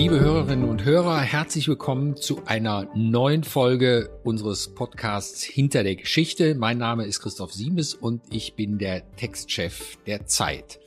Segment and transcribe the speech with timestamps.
[0.00, 6.54] Liebe Hörerinnen und Hörer, herzlich willkommen zu einer neuen Folge unseres Podcasts Hinter der Geschichte.
[6.54, 10.80] Mein Name ist Christoph Siemes und ich bin der Textchef der Zeit.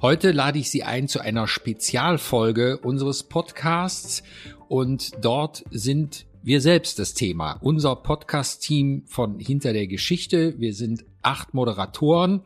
[0.00, 4.22] Heute lade ich Sie ein zu einer Spezialfolge unseres Podcasts
[4.68, 7.58] und dort sind wir selbst das Thema.
[7.62, 10.54] Unser Podcast-Team von Hinter der Geschichte.
[10.60, 12.44] Wir sind acht Moderatoren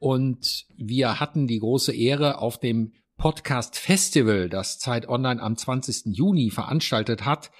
[0.00, 6.06] und wir hatten die große Ehre, auf dem Podcast Festival, das Zeit Online am 20.
[6.06, 7.52] Juni veranstaltet hat,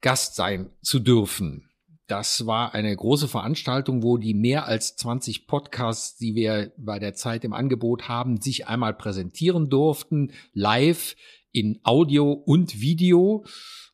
[0.00, 1.68] Gast sein zu dürfen.
[2.06, 7.12] Das war eine große Veranstaltung, wo die mehr als 20 Podcasts, die wir bei der
[7.12, 11.14] Zeit im Angebot haben, sich einmal präsentieren durften, live
[11.52, 13.44] in Audio und Video.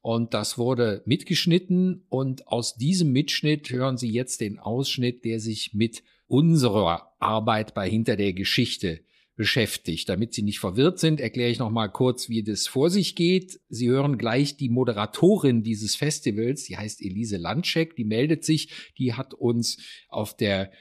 [0.00, 2.06] Und das wurde mitgeschnitten.
[2.10, 7.90] Und aus diesem Mitschnitt hören Sie jetzt den Ausschnitt, der sich mit unserer Arbeit bei
[7.90, 9.00] Hinter der Geschichte
[9.38, 10.08] beschäftigt.
[10.08, 13.60] Damit Sie nicht verwirrt sind, erkläre ich noch kurz, wie das vor sich geht.
[13.70, 19.14] Sie hören gleich die Moderatorin dieses Festivals, die heißt Elise Landscheck, die meldet sich, die
[19.14, 19.78] hat uns
[20.08, 20.72] auf der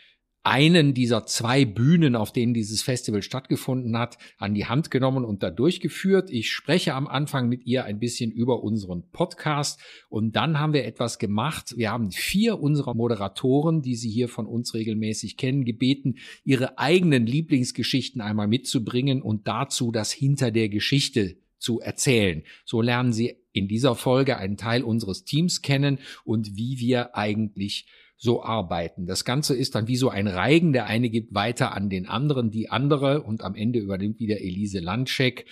[0.48, 5.44] einen dieser zwei Bühnen, auf denen dieses Festival stattgefunden hat, an die Hand genommen und
[5.44, 6.30] da durchgeführt.
[6.32, 10.86] Ich spreche am Anfang mit ihr ein bisschen über unseren Podcast und dann haben wir
[10.86, 11.74] etwas gemacht.
[11.76, 17.26] Wir haben vier unserer Moderatoren, die Sie hier von uns regelmäßig kennen, gebeten, ihre eigenen
[17.26, 22.44] Lieblingsgeschichten einmal mitzubringen und dazu das Hinter der Geschichte zu erzählen.
[22.64, 27.88] So lernen Sie in dieser Folge einen Teil unseres Teams kennen und wie wir eigentlich
[28.18, 29.06] so arbeiten.
[29.06, 30.74] Das Ganze ist dann wie so ein Reigen.
[30.74, 34.80] Der eine gibt weiter an den anderen, die andere und am Ende übernimmt wieder Elise
[34.80, 35.46] Landscheck.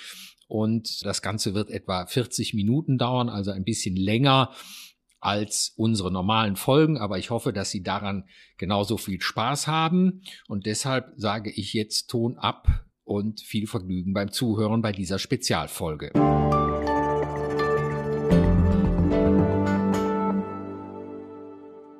[0.47, 4.52] Und das Ganze wird etwa 40 Minuten dauern, also ein bisschen länger
[5.19, 8.25] als unsere normalen Folgen, aber ich hoffe, dass Sie daran
[8.58, 10.21] genauso viel Spaß haben.
[10.47, 16.11] Und deshalb sage ich jetzt Ton ab und viel Vergnügen beim Zuhören bei dieser Spezialfolge.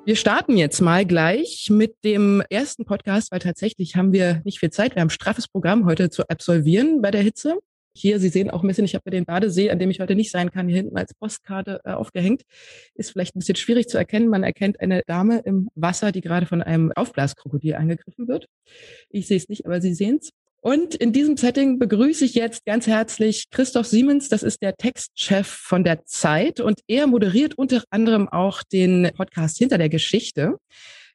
[0.06, 4.70] Wir starten jetzt mal gleich mit dem ersten Podcast, weil tatsächlich haben wir nicht viel
[4.70, 4.94] Zeit.
[4.94, 7.58] Wir haben ein straffes Programm heute zu absolvieren bei der Hitze.
[7.92, 10.30] Hier, Sie sehen auch ein bisschen, ich habe den Badesee, an dem ich heute nicht
[10.30, 12.42] sein kann, hier hinten als Postkarte äh, aufgehängt.
[12.94, 14.28] Ist vielleicht ein bisschen schwierig zu erkennen.
[14.28, 18.46] Man erkennt eine Dame im Wasser, die gerade von einem Aufblaskrokodil angegriffen wird.
[19.10, 20.30] Ich sehe es nicht, aber Sie sehen es.
[20.66, 24.28] Und in diesem Setting begrüße ich jetzt ganz herzlich Christoph Siemens.
[24.28, 29.58] Das ist der Textchef von der Zeit und er moderiert unter anderem auch den Podcast
[29.58, 30.56] Hinter der Geschichte.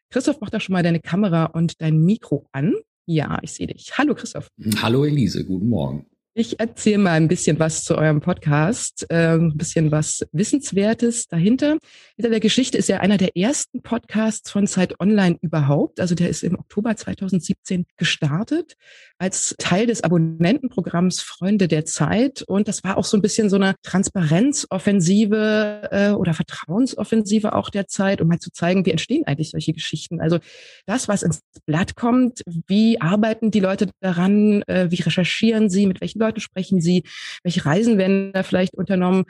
[0.10, 2.76] Christoph, mach doch schon mal deine Kamera und dein Mikro an.
[3.06, 3.92] Ja, ich sehe dich.
[3.98, 4.48] Hallo Christoph.
[4.82, 6.06] Hallo Elise, guten Morgen.
[6.34, 11.78] Ich erzähle mal ein bisschen was zu eurem Podcast, äh, ein bisschen was Wissenswertes dahinter.
[12.16, 16.00] Hinter der Geschichte ist ja einer der ersten Podcasts von Zeit Online überhaupt.
[16.00, 18.78] Also der ist im Oktober 2017 gestartet
[19.22, 22.42] als Teil des Abonnentenprogramms Freunde der Zeit.
[22.42, 27.88] Und das war auch so ein bisschen so eine Transparenzoffensive äh, oder Vertrauensoffensive auch der
[27.88, 30.22] Zeit, um mal zu zeigen, wie entstehen eigentlich solche Geschichten.
[30.22, 30.40] Also
[30.88, 36.02] das, was ins Blatt kommt, wie arbeiten die Leute daran, äh, wie recherchieren sie, mit
[36.02, 37.04] welchen Leute sprechen Sie?
[37.44, 39.26] Welche Reisen werden da vielleicht unternommen?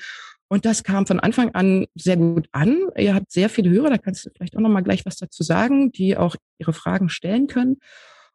[0.48, 2.78] Und das kam von Anfang an sehr gut an.
[2.98, 5.44] Ihr habt sehr viele Hörer, da kannst du vielleicht auch noch mal gleich was dazu
[5.44, 7.76] sagen, die auch ihre Fragen stellen können.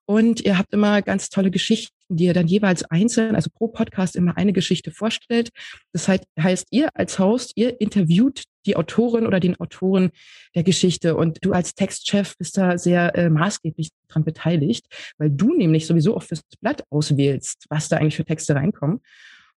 [0.07, 4.15] Und ihr habt immer ganz tolle Geschichten, die ihr dann jeweils einzeln, also pro Podcast
[4.15, 5.51] immer eine Geschichte vorstellt.
[5.93, 10.11] Das heißt, ihr als Host, ihr interviewt die Autorin oder den Autoren
[10.55, 14.87] der Geschichte und du als Textchef bist da sehr äh, maßgeblich dran beteiligt,
[15.19, 19.01] weil du nämlich sowieso auch fürs Blatt auswählst, was da eigentlich für Texte reinkommen.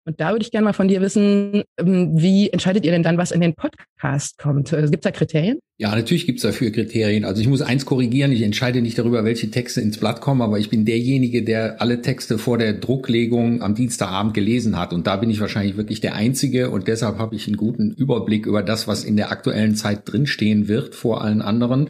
[0.05, 3.17] Und da würde ich gerne mal von dir wissen, ähm, wie entscheidet ihr denn dann,
[3.17, 4.71] was in den Podcast kommt?
[4.73, 5.59] Äh, gibt es da Kriterien?
[5.77, 7.25] Ja, natürlich gibt es dafür Kriterien.
[7.25, 10.59] Also ich muss eins korrigieren, ich entscheide nicht darüber, welche Texte ins Blatt kommen, aber
[10.59, 14.93] ich bin derjenige, der alle Texte vor der Drucklegung am Dienstagabend gelesen hat.
[14.93, 18.45] Und da bin ich wahrscheinlich wirklich der Einzige und deshalb habe ich einen guten Überblick
[18.45, 21.89] über das, was in der aktuellen Zeit drinstehen wird vor allen anderen.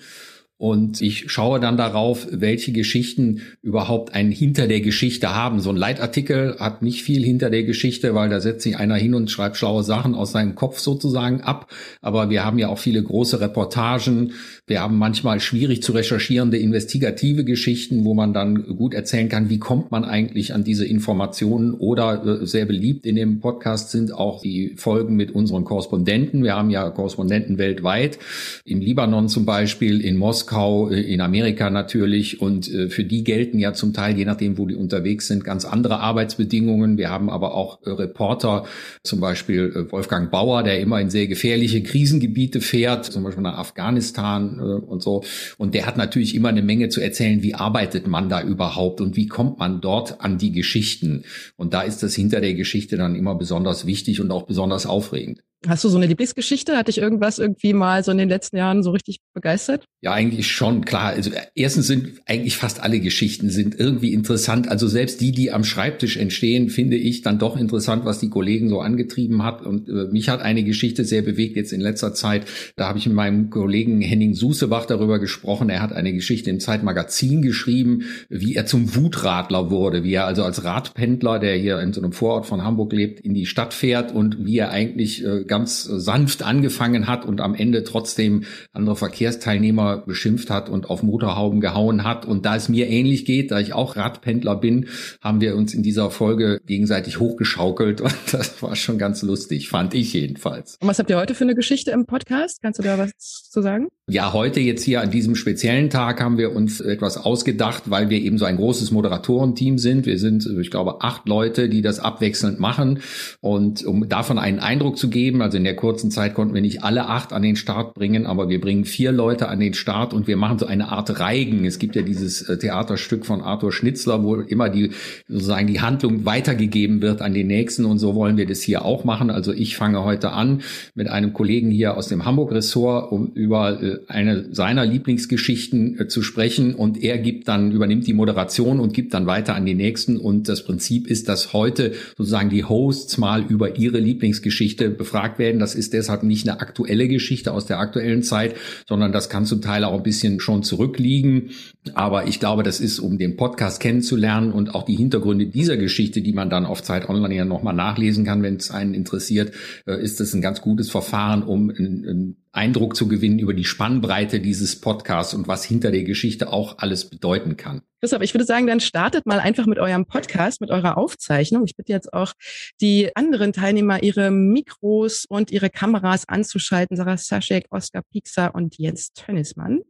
[0.59, 5.61] Und ich schaue dann darauf, welche Geschichten überhaupt einen hinter der Geschichte haben.
[5.61, 9.13] So ein Leitartikel hat nicht viel hinter der Geschichte, weil da setzt sich einer hin
[9.13, 11.71] und schreibt schlaue Sachen aus seinem Kopf sozusagen ab.
[12.01, 14.33] Aber wir haben ja auch viele große Reportagen.
[14.69, 19.57] Wir haben manchmal schwierig zu recherchierende investigative Geschichten, wo man dann gut erzählen kann, wie
[19.57, 21.73] kommt man eigentlich an diese Informationen.
[21.73, 26.43] Oder äh, sehr beliebt in dem Podcast sind auch die Folgen mit unseren Korrespondenten.
[26.43, 28.19] Wir haben ja Korrespondenten weltweit.
[28.63, 32.39] Im Libanon zum Beispiel, in Moskau äh, in Amerika natürlich.
[32.39, 35.65] Und äh, für die gelten ja zum Teil, je nachdem, wo die unterwegs sind, ganz
[35.65, 36.99] andere Arbeitsbedingungen.
[36.99, 38.65] Wir haben aber auch Reporter,
[39.03, 44.58] zum Beispiel Wolfgang Bauer, der immer in sehr gefährliche Krisengebiete fährt, zum Beispiel nach Afghanistan
[44.59, 45.23] äh, und so.
[45.57, 49.15] Und der hat natürlich immer eine Menge zu erzählen, wie arbeitet man da überhaupt und
[49.15, 51.23] wie kommt man dort an die Geschichten.
[51.57, 55.41] Und da ist das hinter der Geschichte dann immer besonders wichtig und auch besonders aufregend.
[55.67, 56.77] Hast du so eine Lieblingsgeschichte?
[56.77, 59.85] Hat dich irgendwas irgendwie mal so in den letzten Jahren so richtig begeistert?
[60.01, 61.07] Ja, eigentlich schon, klar.
[61.07, 64.69] Also erstens sind eigentlich fast alle Geschichten sind irgendwie interessant.
[64.69, 68.69] Also selbst die, die am Schreibtisch entstehen, finde ich dann doch interessant, was die Kollegen
[68.69, 69.61] so angetrieben hat.
[69.61, 72.45] Und äh, mich hat eine Geschichte sehr bewegt jetzt in letzter Zeit.
[72.77, 75.69] Da habe ich mit meinem Kollegen Henning Susebach darüber gesprochen.
[75.69, 80.43] Er hat eine Geschichte im Zeitmagazin geschrieben, wie er zum Wutradler wurde, wie er also
[80.43, 84.13] als Radpendler, der hier in so einem Vorort von Hamburg lebt, in die Stadt fährt
[84.13, 88.95] und wie er eigentlich äh, ganz sanft angefangen hat und am Ende trotzdem andere
[89.29, 92.25] Verkehrsteilnehmer beschimpft hat und auf Motorhauben gehauen hat.
[92.25, 94.87] Und da es mir ähnlich geht, da ich auch Radpendler bin,
[95.21, 99.93] haben wir uns in dieser Folge gegenseitig hochgeschaukelt und das war schon ganz lustig, fand
[99.93, 100.77] ich jedenfalls.
[100.81, 102.61] Und was habt ihr heute für eine Geschichte im Podcast?
[102.61, 103.87] Kannst du da was zu sagen?
[104.11, 108.19] Ja, heute jetzt hier an diesem speziellen Tag haben wir uns etwas ausgedacht, weil wir
[108.19, 110.07] eben so ein großes Moderatorenteam sind.
[110.07, 113.01] Wir sind, ich glaube, acht Leute, die das abwechselnd machen.
[113.39, 116.83] Und um davon einen Eindruck zu geben, also in der kurzen Zeit konnten wir nicht
[116.83, 120.27] alle acht an den Start bringen, aber wir bringen vier Leute an den Start und
[120.27, 121.65] wir machen so eine Art Reigen.
[121.65, 124.91] Es gibt ja dieses äh, Theaterstück von Arthur Schnitzler, wo immer die
[125.27, 129.03] sozusagen die Handlung weitergegeben wird an den nächsten und so wollen wir das hier auch
[129.03, 129.29] machen.
[129.29, 130.61] Also ich fange heute an
[130.95, 136.21] mit einem Kollegen hier aus dem Hamburg-Ressort, um über äh, eine seiner Lieblingsgeschichten äh, zu
[136.21, 140.17] sprechen und er gibt dann, übernimmt die Moderation und gibt dann weiter an die nächsten
[140.17, 145.59] und das Prinzip ist, dass heute sozusagen die Hosts mal über ihre Lieblingsgeschichte gefragt werden.
[145.59, 148.55] Das ist deshalb nicht eine aktuelle Geschichte aus der aktuellen Zeit,
[148.87, 151.51] sondern das kann zum Teil auch ein bisschen schon zurückliegen.
[151.93, 156.21] Aber ich glaube, das ist, um den Podcast kennenzulernen und auch die Hintergründe dieser Geschichte,
[156.21, 159.53] die man dann auf Zeit Online ja nochmal nachlesen kann, wenn es einen interessiert,
[159.85, 164.39] äh, ist das ein ganz gutes Verfahren, um einen Eindruck zu gewinnen über die Spannbreite
[164.39, 167.81] dieses Podcasts und was hinter der Geschichte auch alles bedeuten kann.
[167.99, 171.65] Christoph, ich würde sagen, dann startet mal einfach mit eurem Podcast, mit eurer Aufzeichnung.
[171.65, 172.33] Ich bitte jetzt auch
[172.81, 176.95] die anderen Teilnehmer, ihre Mikros und ihre Kameras anzuschalten.
[176.95, 179.81] Sarah Saschek, Oskar Piekser und Jens Tönnismann.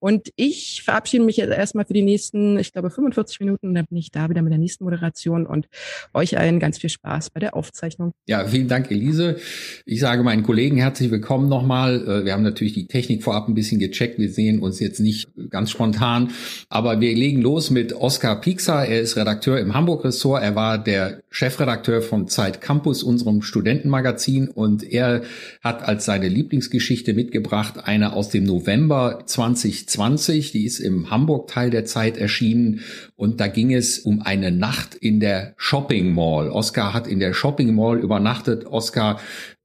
[0.00, 3.74] Und ich verabschiede mich jetzt erstmal für die nächsten, ich glaube, 45 Minuten.
[3.74, 5.68] Dann bin ich da wieder mit der nächsten Moderation und
[6.14, 8.12] euch allen ganz viel Spaß bei der Aufzeichnung.
[8.26, 9.36] Ja, vielen Dank, Elise.
[9.84, 12.02] Ich sage meinen Kollegen herzlich willkommen nochmal.
[12.02, 14.18] Äh, wir haben natürlich die Technik vorab ein bisschen gecheckt.
[14.18, 16.30] Wir sehen uns jetzt nicht ganz spontan,
[16.70, 18.86] aber wir legen los mit Oskar Piekser.
[18.86, 20.42] Er ist Redakteur im Hamburg-Ressort.
[20.42, 24.48] Er war der Chefredakteur von Zeit Campus, unserem Studentenmagazin.
[24.48, 25.22] Und er
[25.62, 31.70] hat als seine Lieblingsgeschichte mitgebracht eine aus dem November 20 2020, die ist im Hamburg-Teil
[31.70, 32.80] der Zeit erschienen
[33.16, 36.50] und da ging es um eine Nacht in der Shopping Mall.
[36.50, 38.66] Oscar hat in der Shopping Mall übernachtet.
[38.66, 39.20] Oscar,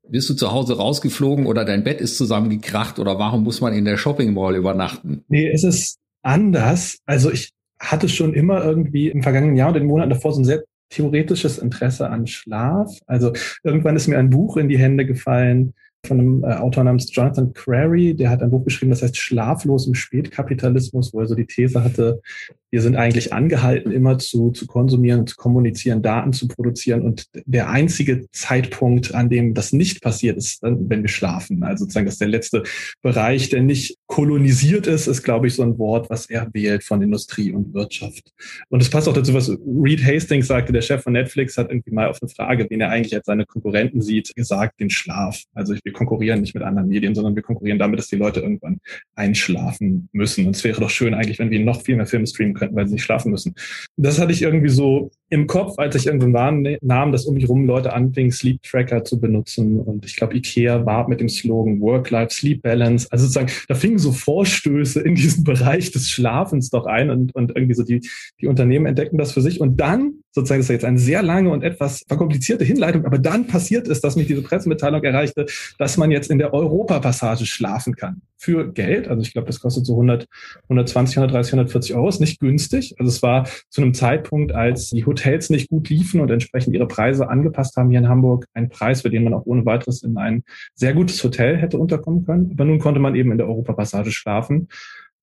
[0.07, 3.85] bist du zu Hause rausgeflogen oder dein Bett ist zusammengekracht oder warum muss man in
[3.85, 5.23] der Shopping Mall übernachten?
[5.27, 6.97] Nee, es ist anders.
[7.05, 10.45] Also ich hatte schon immer irgendwie im vergangenen Jahr und den Monaten davor so ein
[10.45, 12.91] sehr theoretisches Interesse an Schlaf.
[13.07, 13.33] Also
[13.63, 15.73] irgendwann ist mir ein Buch in die Hände gefallen,
[16.05, 19.87] von einem äh, Autor namens Jonathan Crary, der hat ein Buch geschrieben, das heißt Schlaflos
[19.87, 22.21] im Spätkapitalismus, wo er so die These hatte,
[22.71, 27.03] wir sind eigentlich angehalten, immer zu, zu konsumieren, zu kommunizieren, Daten zu produzieren.
[27.03, 31.63] Und der einzige Zeitpunkt, an dem das nicht passiert, ist dann, wenn wir schlafen.
[31.63, 32.63] Also sozusagen, dass der letzte
[33.01, 37.01] Bereich, der nicht kolonisiert ist, ist, glaube ich, so ein Wort, was er wählt von
[37.01, 38.33] Industrie und Wirtschaft.
[38.69, 41.91] Und es passt auch dazu, was Reed Hastings sagte, der Chef von Netflix hat irgendwie
[41.91, 45.43] mal auf eine Frage, wen er eigentlich als seine Konkurrenten sieht, gesagt, den Schlaf.
[45.53, 48.79] Also wir konkurrieren nicht mit anderen Medien, sondern wir konkurrieren damit, dass die Leute irgendwann
[49.15, 50.47] einschlafen müssen.
[50.47, 52.87] Und es wäre doch schön eigentlich, wenn wir noch viel mehr Filme streamen könnten, weil
[52.87, 53.55] sie nicht schlafen müssen.
[53.97, 57.65] Das hatte ich irgendwie so im Kopf, als ich irgendwann nahm, dass um mich rum
[57.65, 59.81] Leute anfingen, Sleep Tracker zu benutzen.
[59.81, 63.09] Und ich glaube, IKEA war mit dem Slogan Work-Life-Sleep-Balance.
[63.11, 67.51] Also sozusagen, da fingen so Vorstöße in diesen Bereich des Schlafens doch ein und, und
[67.53, 67.99] irgendwie so die,
[68.39, 69.59] die Unternehmen entdeckten das für sich.
[69.59, 73.47] Und dann, sozusagen, das ist jetzt eine sehr lange und etwas verkomplizierte Hinleitung, aber dann
[73.47, 78.21] passiert es, dass mich diese Pressemitteilung erreichte, dass man jetzt in der Europapassage schlafen kann.
[78.37, 79.07] Für Geld.
[79.07, 80.27] Also ich glaube, das kostet so 100,
[80.69, 82.09] 120, 130, 140 Euro.
[82.09, 82.93] Ist nicht günstig.
[82.99, 86.87] Also es war zu einem Zeitpunkt, als die Hotels nicht gut liefen und entsprechend ihre
[86.87, 88.45] Preise angepasst haben hier in Hamburg.
[88.53, 90.43] Ein Preis, für den man auch ohne weiteres in ein
[90.75, 92.51] sehr gutes Hotel hätte unterkommen können.
[92.51, 94.69] Aber nun konnte man eben in der Europapassage schlafen.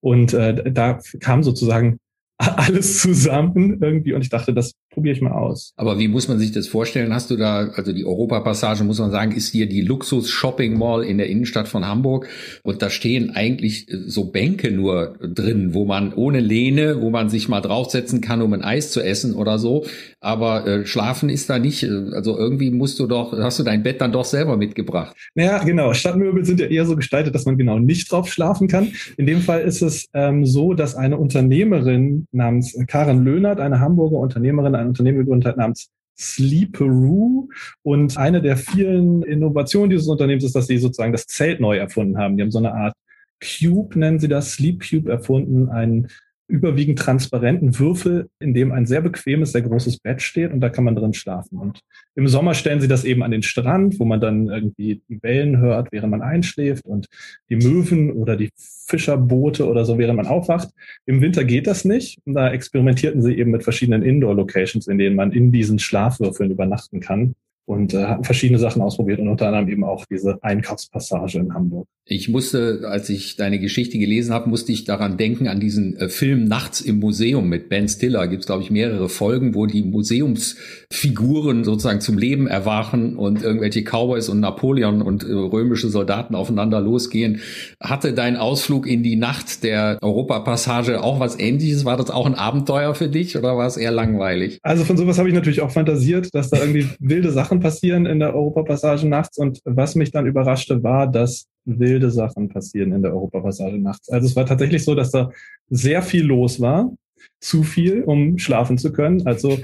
[0.00, 1.99] Und äh, da kam sozusagen
[2.38, 5.72] alles zusammen irgendwie und ich dachte, das probiere ich mal aus.
[5.76, 7.14] Aber wie muss man sich das vorstellen?
[7.14, 11.28] Hast du da, also die Europapassage, muss man sagen, ist hier die Luxus-Shopping-Mall in der
[11.28, 12.28] Innenstadt von Hamburg
[12.62, 17.28] und da stehen eigentlich äh, so Bänke nur drin, wo man ohne Lehne, wo man
[17.28, 19.84] sich mal draufsetzen kann, um ein Eis zu essen oder so.
[20.20, 23.82] Aber äh, schlafen ist da nicht, äh, also irgendwie musst du doch, hast du dein
[23.82, 25.16] Bett dann doch selber mitgebracht.
[25.34, 25.92] Naja, genau.
[25.94, 28.92] Stadtmöbel sind ja eher so gestaltet, dass man genau nicht drauf schlafen kann.
[29.16, 34.18] In dem Fall ist es ähm, so, dass eine Unternehmerin namens Karen Löhnert, eine Hamburger
[34.18, 37.48] Unternehmerin, ein Unternehmen gegründet hat namens Sleeperoo.
[37.82, 42.18] Und eine der vielen Innovationen dieses Unternehmens ist, dass sie sozusagen das Zelt neu erfunden
[42.18, 42.36] haben.
[42.36, 42.94] Die haben so eine Art
[43.40, 46.08] Cube, nennen sie das, Sleep Cube erfunden, ein
[46.52, 50.85] überwiegend transparenten Würfel, in dem ein sehr bequemes, sehr großes Bett steht und da kann
[50.85, 51.59] man drin schlafen.
[51.59, 51.80] Und
[52.14, 55.59] im Sommer stellen sie das eben an den Strand, wo man dann irgendwie die Wellen
[55.59, 57.06] hört, während man einschläft und
[57.49, 58.50] die Möwen oder die
[58.87, 60.68] Fischerboote oder so, während man aufwacht.
[61.06, 62.18] Im Winter geht das nicht.
[62.26, 67.00] Und da experimentierten sie eben mit verschiedenen Indoor-Locations, in denen man in diesen Schlafwürfeln übernachten
[67.00, 71.54] kann und äh, hatten verschiedene Sachen ausprobiert und unter anderem eben auch diese Einkaufspassage in
[71.54, 71.87] Hamburg.
[72.04, 76.09] Ich musste, als ich deine Geschichte gelesen habe, musste ich daran denken, an diesen äh,
[76.09, 78.26] Film Nachts im Museum mit Ben Stiller.
[78.26, 83.85] Gibt es, glaube ich, mehrere Folgen, wo die Museumsfiguren sozusagen zum Leben erwachen und irgendwelche
[83.85, 87.40] Cowboys und Napoleon und äh, römische Soldaten aufeinander losgehen.
[87.81, 91.85] Hatte dein Ausflug in die Nacht der Europapassage auch was ähnliches?
[91.85, 94.59] War das auch ein Abenteuer für dich oder war es eher langweilig?
[94.64, 98.18] Also von sowas habe ich natürlich auch fantasiert, dass da irgendwie wilde Sachen passieren in
[98.18, 99.38] der Europapassage nachts.
[99.38, 104.09] Und was mich dann überraschte, war, dass wilde Sachen passieren in der Europapassage nachts.
[104.09, 105.30] Also es war tatsächlich so, dass da
[105.71, 106.92] sehr viel los war,
[107.40, 109.26] zu viel, um schlafen zu können.
[109.26, 109.59] Also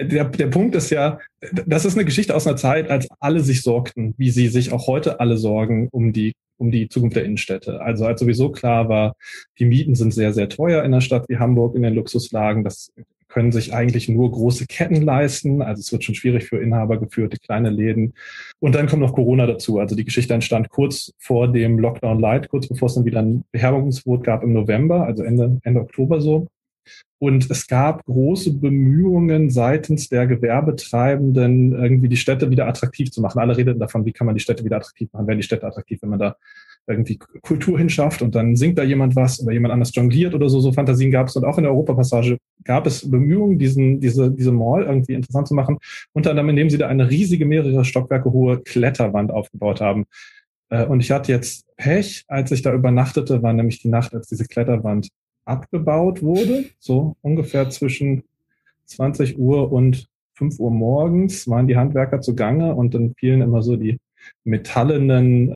[0.00, 1.18] der, der Punkt ist ja,
[1.66, 4.86] das ist eine Geschichte aus einer Zeit, als alle sich sorgten, wie sie sich auch
[4.86, 7.80] heute alle sorgen um die um die Zukunft der Innenstädte.
[7.80, 9.16] Also als sowieso klar war,
[9.58, 12.62] die Mieten sind sehr, sehr teuer in einer Stadt wie Hamburg in den Luxuslagen.
[12.62, 12.92] Das
[13.34, 15.60] können sich eigentlich nur große Ketten leisten.
[15.60, 18.14] Also es wird schon schwierig für Inhaber geführte kleine Läden.
[18.60, 19.80] Und dann kommt noch Corona dazu.
[19.80, 23.42] Also die Geschichte entstand kurz vor dem Lockdown Light, kurz bevor es dann wieder ein
[23.50, 26.46] Beherbergungsverbot gab im November, also Ende, Ende Oktober so.
[27.18, 33.40] Und es gab große Bemühungen seitens der Gewerbetreibenden, irgendwie die Städte wieder attraktiv zu machen.
[33.40, 36.02] Alle redeten davon, wie kann man die Städte wieder attraktiv machen, werden die Städte attraktiv,
[36.02, 36.36] wenn man da
[36.86, 40.60] irgendwie Kultur hinschafft und dann singt da jemand was oder jemand anders jongliert oder so.
[40.60, 41.36] So Fantasien gab es.
[41.36, 45.54] Und auch in der Europapassage gab es Bemühungen, diesen, diese, diese Mall irgendwie interessant zu
[45.54, 45.78] machen.
[46.12, 50.04] Unter anderem, indem sie da eine riesige, mehrere Stockwerke hohe Kletterwand aufgebaut haben.
[50.68, 54.28] Äh, und ich hatte jetzt Pech, als ich da übernachtete, war nämlich die Nacht, als
[54.28, 55.08] diese Kletterwand
[55.46, 56.66] abgebaut wurde.
[56.78, 58.24] So ungefähr zwischen
[58.86, 63.76] 20 Uhr und 5 Uhr morgens waren die Handwerker zugange und dann fielen immer so
[63.76, 63.98] die
[64.44, 65.54] metallenen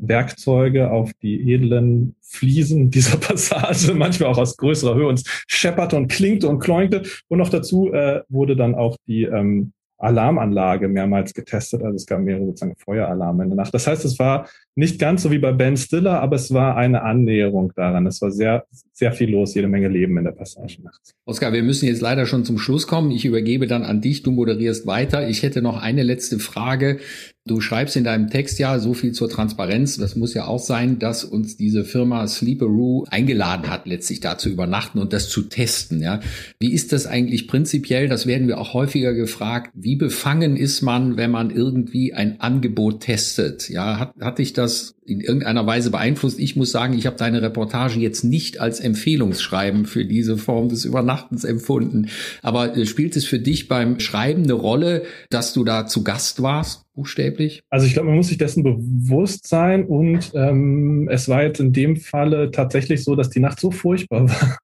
[0.00, 6.08] Werkzeuge auf die edlen Fliesen dieser Passage, manchmal auch aus größerer Höhe und schepperte und
[6.08, 7.02] klinkte und kloinkte.
[7.28, 11.82] Und noch dazu äh, wurde dann auch die ähm, Alarmanlage mehrmals getestet.
[11.82, 13.72] Also es gab mehrere sozusagen Feueralarme in der Nacht.
[13.72, 17.02] Das heißt, es war nicht ganz so wie bei Ben Stiller, aber es war eine
[17.02, 18.06] Annäherung daran.
[18.06, 21.14] Es war sehr, sehr viel los, jede Menge Leben in der Passage nachts.
[21.24, 23.10] Oskar, wir müssen jetzt leider schon zum Schluss kommen.
[23.12, 24.22] Ich übergebe dann an dich.
[24.22, 25.28] Du moderierst weiter.
[25.28, 26.98] Ich hätte noch eine letzte Frage.
[27.46, 29.98] Du schreibst in deinem Text ja so viel zur Transparenz.
[29.98, 34.48] Das muss ja auch sein, dass uns diese Firma Sleeperoo eingeladen hat, letztlich da zu
[34.48, 36.00] übernachten und das zu testen.
[36.00, 36.20] Ja,
[36.58, 38.08] wie ist das eigentlich prinzipiell?
[38.08, 39.72] Das werden wir auch häufiger gefragt.
[39.74, 43.68] Wie befangen ist man, wenn man irgendwie ein Angebot testet?
[43.68, 44.63] Ja, hat, hat dich das
[45.06, 46.38] in irgendeiner Weise beeinflusst?
[46.38, 50.84] Ich muss sagen, ich habe deine Reportage jetzt nicht als Empfehlungsschreiben für diese Form des
[50.84, 52.08] Übernachtens empfunden.
[52.42, 56.42] Aber äh, spielt es für dich beim Schreiben eine Rolle, dass du da zu Gast
[56.42, 56.84] warst?
[56.94, 57.62] buchstäblich?
[57.70, 61.72] Also ich glaube, man muss sich dessen bewusst sein und ähm, es war jetzt in
[61.72, 64.58] dem Falle tatsächlich so, dass die Nacht so furchtbar war.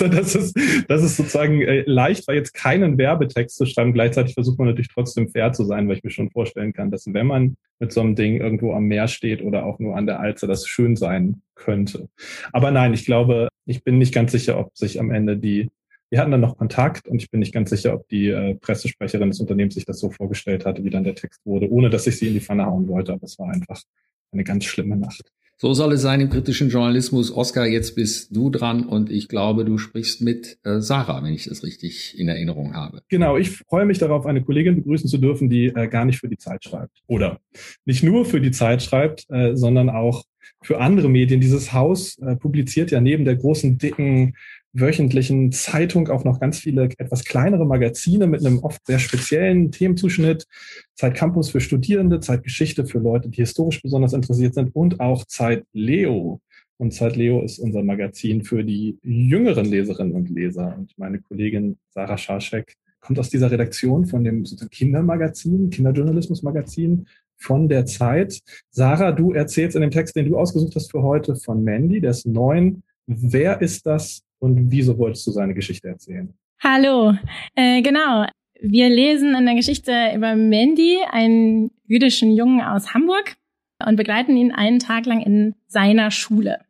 [0.00, 0.54] Dass, es,
[0.88, 3.92] dass es sozusagen äh, leicht war, jetzt keinen Werbetext zu schreiben.
[3.92, 7.12] Gleichzeitig versucht man natürlich trotzdem fair zu sein, weil ich mir schon vorstellen kann, dass
[7.12, 10.20] wenn man mit so einem Ding irgendwo am Meer steht oder auch nur an der
[10.20, 12.08] Alze, das schön sein könnte.
[12.52, 15.68] Aber nein, ich glaube, ich bin nicht ganz sicher, ob sich am Ende die
[16.08, 19.28] wir hatten dann noch Kontakt und ich bin nicht ganz sicher, ob die äh, Pressesprecherin
[19.28, 22.16] des Unternehmens sich das so vorgestellt hatte, wie dann der Text wurde, ohne dass ich
[22.16, 23.12] sie in die Pfanne hauen wollte.
[23.12, 23.82] Aber es war einfach
[24.30, 25.32] eine ganz schlimme Nacht.
[25.58, 27.34] So soll es sein im kritischen Journalismus.
[27.34, 31.44] Oskar, jetzt bist du dran und ich glaube, du sprichst mit äh, Sarah, wenn ich
[31.44, 33.00] das richtig in Erinnerung habe.
[33.08, 36.28] Genau, ich freue mich darauf, eine Kollegin begrüßen zu dürfen, die äh, gar nicht für
[36.28, 36.98] die Zeit schreibt.
[37.06, 37.40] Oder
[37.86, 40.24] nicht nur für die Zeit schreibt, äh, sondern auch
[40.62, 41.40] für andere Medien.
[41.40, 44.34] Dieses Haus äh, publiziert ja neben der großen, dicken
[44.78, 50.46] wöchentlichen Zeitung auch noch ganz viele etwas kleinere Magazine mit einem oft sehr speziellen Themenzuschnitt.
[50.94, 55.24] Zeit Campus für Studierende, Zeit Geschichte für Leute, die historisch besonders interessiert sind und auch
[55.24, 56.40] Zeit Leo
[56.78, 60.76] Und Zeit Leo ist unser Magazin für die jüngeren Leserinnen und Leser.
[60.76, 67.06] Und meine Kollegin Sarah Scharschek kommt aus dieser Redaktion von dem Kindermagazin, Kinderjournalismusmagazin
[67.38, 68.40] von der Zeit.
[68.70, 72.10] Sarah, du erzählst in dem Text, den du ausgesucht hast für heute von Mandy, der
[72.10, 72.82] ist neun.
[73.06, 76.32] Wer ist das und wieso wolltest du seine Geschichte erzählen?
[76.62, 77.14] Hallo,
[77.54, 78.26] äh, genau.
[78.60, 83.36] Wir lesen in der Geschichte über Mandy, einen jüdischen Jungen aus Hamburg,
[83.84, 86.60] und begleiten ihn einen Tag lang in seiner Schule.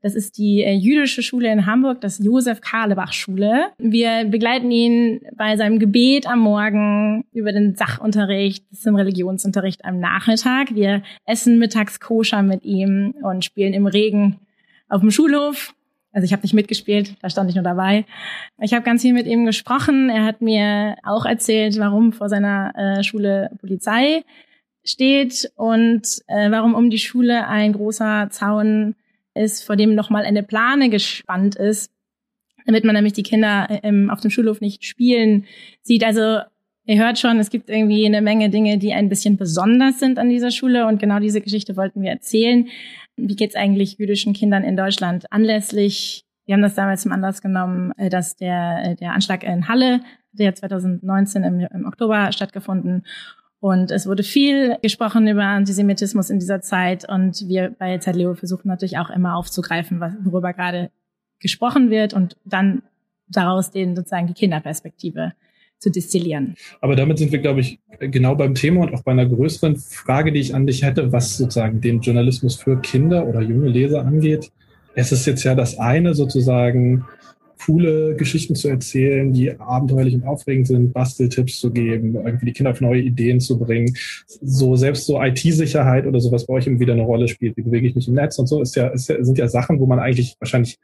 [0.00, 3.70] Das ist die äh, jüdische Schule in Hamburg, das Josef Karlebach Schule.
[3.78, 9.98] Wir begleiten ihn bei seinem Gebet am Morgen über den Sachunterricht bis zum Religionsunterricht am
[9.98, 10.74] Nachmittag.
[10.74, 14.38] Wir essen mittags koscher mit ihm und spielen im Regen
[14.88, 15.74] auf dem Schulhof.
[16.12, 18.06] Also ich habe nicht mitgespielt, da stand ich nur dabei.
[18.60, 20.08] Ich habe ganz viel mit ihm gesprochen.
[20.08, 24.24] Er hat mir auch erzählt, warum vor seiner äh, Schule Polizei
[24.84, 28.94] steht und äh, warum um die Schule ein großer Zaun
[29.34, 31.92] ist, vor dem nochmal eine Plane gespannt ist,
[32.66, 35.44] damit man nämlich die Kinder ähm, auf dem Schulhof nicht spielen
[35.82, 36.04] sieht.
[36.04, 36.40] Also
[36.84, 40.30] ihr hört schon, es gibt irgendwie eine Menge Dinge, die ein bisschen besonders sind an
[40.30, 42.68] dieser Schule und genau diese Geschichte wollten wir erzählen.
[43.18, 46.24] Wie geht's eigentlich jüdischen Kindern in Deutschland anlässlich?
[46.46, 50.00] Wir haben das damals zum Anlass genommen, äh, dass der, äh, der Anschlag in Halle,
[50.32, 53.04] der 2019 im, im Oktober stattgefunden
[53.60, 57.08] und es wurde viel gesprochen über Antisemitismus in dieser Zeit.
[57.08, 60.90] Und wir bei Zeitleo versuchen natürlich auch immer aufzugreifen, worüber gerade
[61.40, 62.82] gesprochen wird und dann
[63.26, 65.32] daraus den sozusagen die Kinderperspektive
[65.78, 66.54] zu destillieren.
[66.80, 70.32] Aber damit sind wir, glaube ich, genau beim Thema und auch bei einer größeren Frage,
[70.32, 74.50] die ich an dich hätte, was sozusagen den Journalismus für Kinder oder junge Leser angeht.
[74.94, 77.04] Es ist jetzt ja das eine sozusagen,
[77.64, 82.70] coole Geschichten zu erzählen, die abenteuerlich und aufregend sind, Basteltipps zu geben, irgendwie die Kinder
[82.70, 83.94] auf neue Ideen zu bringen.
[84.26, 87.56] So selbst so IT-Sicherheit oder sowas bei euch immer wieder eine Rolle spielt.
[87.56, 89.80] Wie bewege ich mich im Netz und so ist ja, ist ja sind ja Sachen,
[89.80, 90.78] wo man eigentlich wahrscheinlich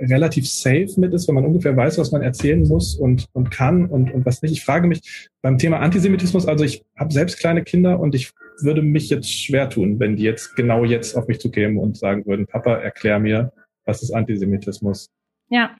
[0.00, 3.86] relativ safe mit ist, wenn man ungefähr weiß, was man erzählen muss und, und kann
[3.86, 4.52] und, und was nicht.
[4.52, 8.30] Ich frage mich beim Thema Antisemitismus, also ich habe selbst kleine Kinder und ich
[8.62, 12.26] würde mich jetzt schwer tun, wenn die jetzt genau jetzt auf mich zukämen und sagen
[12.26, 13.52] würden, Papa, erklär mir,
[13.84, 15.08] was ist Antisemitismus?
[15.48, 15.76] Ja,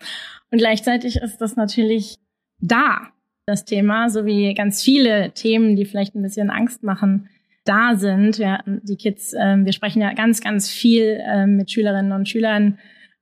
[0.50, 2.16] und gleichzeitig ist das natürlich
[2.60, 3.08] da,
[3.46, 7.28] das Thema, so wie ganz viele Themen, die vielleicht ein bisschen Angst machen,
[7.64, 8.38] da sind.
[8.38, 12.78] Ja, die Kids, äh, wir sprechen ja ganz, ganz viel äh, mit Schülerinnen und Schülern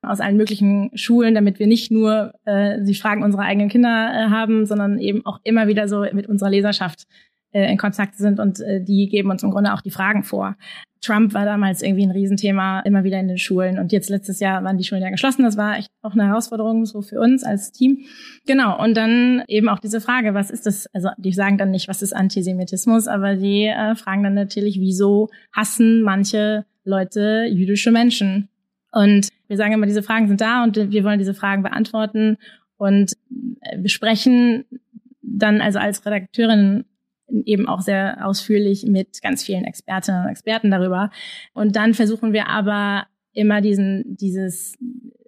[0.08, 4.30] aus allen möglichen Schulen, damit wir nicht nur äh, die Fragen unserer eigenen Kinder äh,
[4.30, 7.04] haben, sondern eben auch immer wieder so mit unserer Leserschaft
[7.52, 10.56] äh, in Kontakt sind und äh, die geben uns im Grunde auch die Fragen vor.
[11.00, 13.78] Trump war damals irgendwie ein Riesenthema, immer wieder in den Schulen.
[13.78, 15.44] Und jetzt letztes Jahr waren die Schulen ja geschlossen.
[15.44, 18.00] Das war echt auch eine Herausforderung so für uns als Team.
[18.46, 18.82] Genau.
[18.82, 20.86] Und dann eben auch diese Frage, was ist das?
[20.92, 25.28] Also die sagen dann nicht, was ist Antisemitismus, aber die äh, fragen dann natürlich, wieso
[25.52, 28.48] hassen manche Leute jüdische Menschen?
[28.92, 32.38] Und wir sagen immer, diese Fragen sind da und wir wollen diese Fragen beantworten.
[32.76, 33.12] Und
[33.60, 34.64] äh, wir sprechen
[35.22, 36.84] dann also als Redakteurin
[37.44, 41.10] eben auch sehr ausführlich mit ganz vielen Expertinnen und Experten darüber.
[41.52, 44.76] Und dann versuchen wir aber immer diesen, dieses,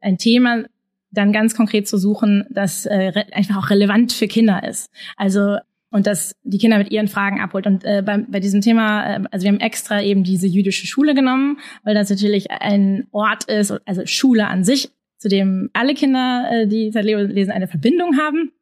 [0.01, 0.65] ein Thema
[1.11, 4.91] dann ganz konkret zu suchen, das äh, einfach auch relevant für Kinder ist.
[5.17, 5.59] Also
[5.91, 7.67] und dass die Kinder mit ihren Fragen abholt.
[7.67, 11.15] Und äh, bei, bei diesem Thema, äh, also wir haben extra eben diese jüdische Schule
[11.15, 16.49] genommen, weil das natürlich ein Ort ist, also Schule an sich, zu dem alle Kinder,
[16.51, 18.53] äh, die seit lesen, eine Verbindung haben.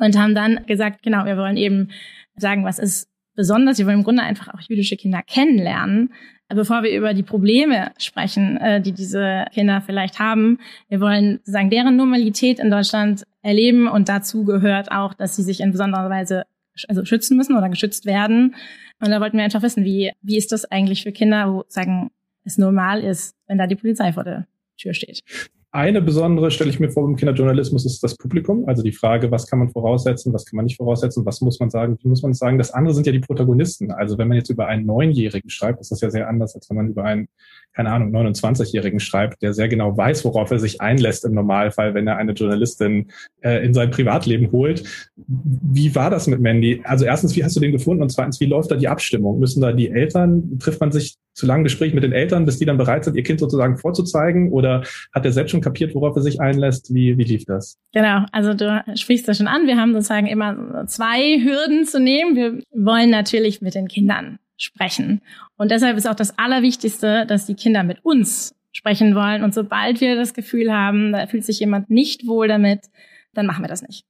[0.00, 1.90] Und haben dann gesagt, genau, wir wollen eben
[2.36, 3.78] sagen, was ist besonders.
[3.78, 6.12] Wir wollen im Grunde einfach auch jüdische Kinder kennenlernen,
[6.48, 10.58] bevor wir über die Probleme sprechen, äh, die diese Kinder vielleicht haben.
[10.88, 15.60] Wir wollen sagen, deren Normalität in Deutschland erleben und dazu gehört auch, dass sie sich
[15.60, 16.44] in besonderer Weise
[16.88, 18.54] also schützen müssen oder geschützt werden.
[19.00, 22.10] Und da wollten wir einfach wissen, wie, wie ist das eigentlich für Kinder, wo sagen,
[22.44, 25.22] es normal ist, wenn da die Polizei vor der Tür steht.
[25.70, 29.46] Eine besondere stelle ich mir vor beim Kinderjournalismus ist das Publikum, also die Frage, was
[29.46, 32.32] kann man voraussetzen, was kann man nicht voraussetzen, was muss man sagen, wie muss man
[32.32, 32.56] sagen.
[32.56, 33.90] Das andere sind ja die Protagonisten.
[33.90, 36.78] Also wenn man jetzt über einen Neunjährigen schreibt, ist das ja sehr anders, als wenn
[36.78, 37.28] man über einen,
[37.74, 42.06] keine Ahnung, 29-Jährigen schreibt, der sehr genau weiß, worauf er sich einlässt im Normalfall, wenn
[42.06, 43.10] er eine Journalistin
[43.42, 45.12] äh, in sein Privatleben holt.
[45.26, 46.80] Wie war das mit Mandy?
[46.84, 48.02] Also erstens, wie hast du den gefunden?
[48.02, 49.38] Und zweitens, wie läuft da die Abstimmung?
[49.38, 52.64] Müssen da die Eltern, trifft man sich zu langen Gespräch mit den Eltern, bis die
[52.64, 54.50] dann bereit sind, ihr Kind sozusagen vorzuzeigen?
[54.50, 56.92] Oder hat er selbst schon kapiert, worauf er sich einlässt?
[56.92, 57.78] Wie, wie lief das?
[57.92, 59.66] Genau, also du sprichst das schon an.
[59.66, 62.36] Wir haben sozusagen immer zwei Hürden zu nehmen.
[62.36, 65.22] Wir wollen natürlich mit den Kindern sprechen.
[65.56, 69.44] Und deshalb ist auch das Allerwichtigste, dass die Kinder mit uns sprechen wollen.
[69.44, 72.86] Und sobald wir das Gefühl haben, da fühlt sich jemand nicht wohl damit,
[73.32, 74.04] dann machen wir das nicht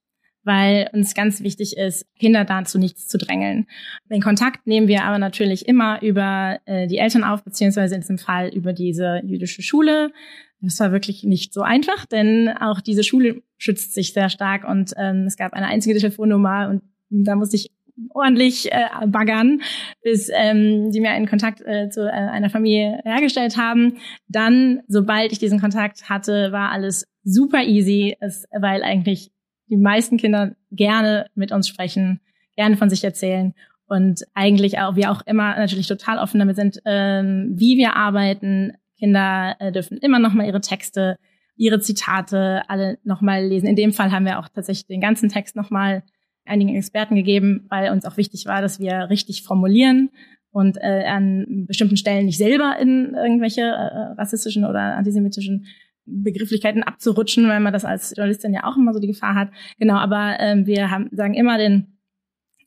[0.49, 3.67] weil uns ganz wichtig ist, Kinder dazu nichts zu drängeln.
[4.09, 8.17] Den Kontakt nehmen wir aber natürlich immer über äh, die Eltern auf, beziehungsweise in diesem
[8.17, 10.11] Fall über diese jüdische Schule.
[10.59, 14.91] Das war wirklich nicht so einfach, denn auch diese Schule schützt sich sehr stark und
[14.97, 16.81] ähm, es gab eine einzige Telefonnummer und
[17.11, 17.69] da musste ich
[18.15, 19.61] ordentlich äh, baggern,
[20.01, 23.97] bis ähm, sie mir einen Kontakt äh, zu äh, einer Familie hergestellt haben.
[24.27, 29.31] Dann, sobald ich diesen Kontakt hatte, war alles super easy, es, weil eigentlich
[29.69, 32.19] die meisten Kinder gerne mit uns sprechen,
[32.55, 33.53] gerne von sich erzählen
[33.89, 38.73] und eigentlich auch wir auch immer natürlich total offen damit sind, ähm, wie wir arbeiten.
[38.97, 41.17] Kinder äh, dürfen immer noch mal ihre Texte,
[41.55, 43.67] ihre Zitate alle noch mal lesen.
[43.67, 46.03] In dem Fall haben wir auch tatsächlich den ganzen Text noch mal
[46.45, 50.09] einigen Experten gegeben, weil uns auch wichtig war, dass wir richtig formulieren
[50.51, 55.65] und äh, an bestimmten Stellen nicht selber in irgendwelche äh, rassistischen oder antisemitischen
[56.09, 59.49] Begrifflichkeiten abzurutschen, weil man das als Journalistin ja auch immer so die Gefahr hat.
[59.77, 61.99] Genau, aber ähm, wir haben, sagen immer den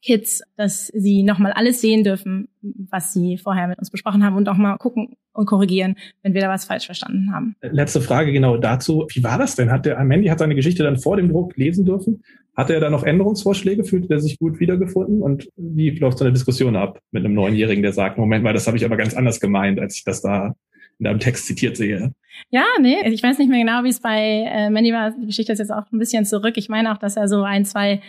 [0.02, 4.48] Kids, dass sie nochmal alles sehen dürfen, was sie vorher mit uns besprochen haben und
[4.48, 7.54] auch mal gucken und korrigieren, wenn wir da was falsch verstanden haben.
[7.62, 9.06] Letzte Frage genau dazu.
[9.12, 9.70] Wie war das denn?
[9.70, 12.22] Hat der Mandy hat seine Geschichte dann vor dem Druck lesen dürfen?
[12.56, 13.84] Hatte er da noch Änderungsvorschläge?
[13.84, 15.22] Fühlte er sich gut wiedergefunden?
[15.22, 18.66] Und wie läuft so eine Diskussion ab mit einem Neunjährigen, der sagt, Moment mal, das
[18.66, 20.54] habe ich aber ganz anders gemeint, als ich das da
[21.02, 22.14] in deinem Text zitiert sehe.
[22.50, 25.10] Ja, nee, ich weiß nicht mehr genau, wie es bei äh, Manny war.
[25.10, 26.56] Die Geschichte ist jetzt auch ein bisschen zurück.
[26.56, 28.00] Ich meine auch, dass er so ein, zwei,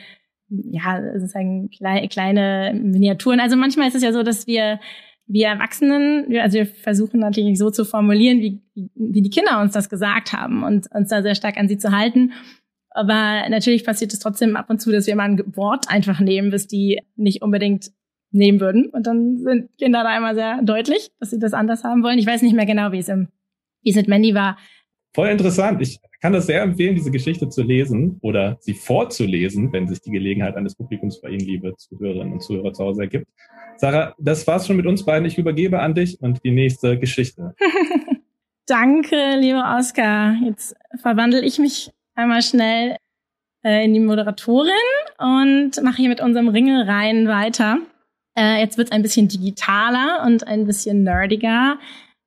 [0.49, 3.39] ja, sozusagen kleine, kleine Miniaturen.
[3.39, 4.79] Also manchmal ist es ja so, dass wir
[5.25, 9.89] wir Erwachsenen, also wir versuchen natürlich so zu formulieren, wie, wie die Kinder uns das
[9.89, 12.33] gesagt haben und uns da sehr stark an sie zu halten.
[12.89, 16.51] Aber natürlich passiert es trotzdem ab und zu, dass wir mal ein Wort einfach nehmen,
[16.51, 17.91] bis die nicht unbedingt
[18.33, 18.87] nehmen würden.
[18.87, 22.19] Und dann sind Kinder da immer sehr deutlich, dass sie das anders haben wollen.
[22.19, 23.29] Ich weiß nicht mehr genau, wie es im,
[23.81, 24.57] wie es mit Mandy war.
[25.13, 25.81] Voll interessant.
[25.81, 30.09] Ich kann das sehr empfehlen, diese Geschichte zu lesen oder sie vorzulesen, wenn sich die
[30.09, 33.27] Gelegenheit eines Publikums bei Ihnen, liebe Zuhörerinnen und Zuhörer zu Hause ergibt.
[33.77, 35.27] Sarah, das war's schon mit uns beiden.
[35.27, 37.53] Ich übergebe an dich und die nächste Geschichte.
[38.65, 40.35] Danke, lieber Oskar.
[40.43, 42.95] Jetzt verwandle ich mich einmal schnell
[43.63, 44.71] äh, in die Moderatorin
[45.19, 47.79] und mache hier mit unserem Ringelreihen weiter.
[48.35, 51.79] Äh, jetzt wird es ein bisschen digitaler und ein bisschen nerdiger.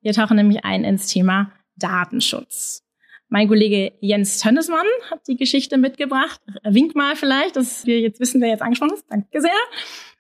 [0.03, 2.83] Wir tauchen nämlich ein ins Thema Datenschutz.
[3.29, 6.40] Mein Kollege Jens Tönnesmann hat die Geschichte mitgebracht.
[6.62, 9.05] Wink mal vielleicht, dass wir jetzt wissen, wer jetzt angesprochen ist.
[9.11, 9.51] Danke sehr.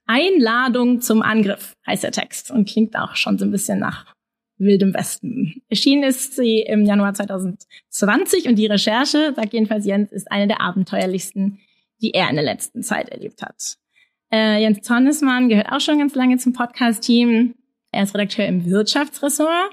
[0.06, 4.06] Einladung zum Angriff heißt der Text und klingt auch schon so ein bisschen nach
[4.58, 5.62] Wildem Westen.
[5.68, 10.60] Erschienen ist sie im Januar 2020 und die Recherche, sagt jedenfalls Jens, ist eine der
[10.60, 11.58] abenteuerlichsten,
[12.00, 13.76] die er in der letzten Zeit erlebt hat.
[14.32, 17.54] Äh, Jens Tonnesmann gehört auch schon ganz lange zum Podcast-Team.
[17.92, 19.70] Er ist Redakteur im Wirtschaftsressort,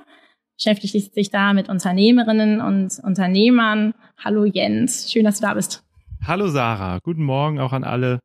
[0.55, 3.93] beschäftigt sich da mit Unternehmerinnen und Unternehmern.
[4.23, 5.83] Hallo Jens, schön, dass du da bist.
[6.25, 8.19] Hallo Sarah, guten Morgen auch an alle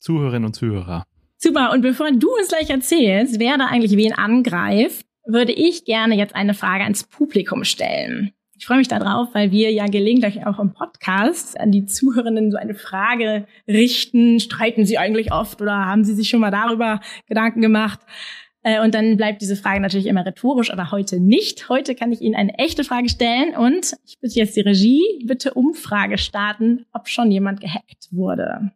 [0.00, 1.04] Zuhörerinnen und Zuhörer.
[1.36, 6.16] Super, und bevor du uns gleich erzählst, wer da eigentlich wen angreift, würde ich gerne
[6.16, 8.32] jetzt eine Frage ans Publikum stellen.
[8.56, 12.56] Ich freue mich darauf, weil wir ja gelegentlich auch im Podcast an die Zuhörenden so
[12.56, 14.38] eine Frage richten.
[14.38, 18.00] Streiten sie eigentlich oft oder haben sie sich schon mal darüber Gedanken gemacht?
[18.62, 21.68] Äh, und dann bleibt diese Frage natürlich immer rhetorisch, aber heute nicht.
[21.68, 25.54] Heute kann ich Ihnen eine echte Frage stellen und ich bitte jetzt die Regie, bitte
[25.54, 28.72] Umfrage starten, ob schon jemand gehackt wurde.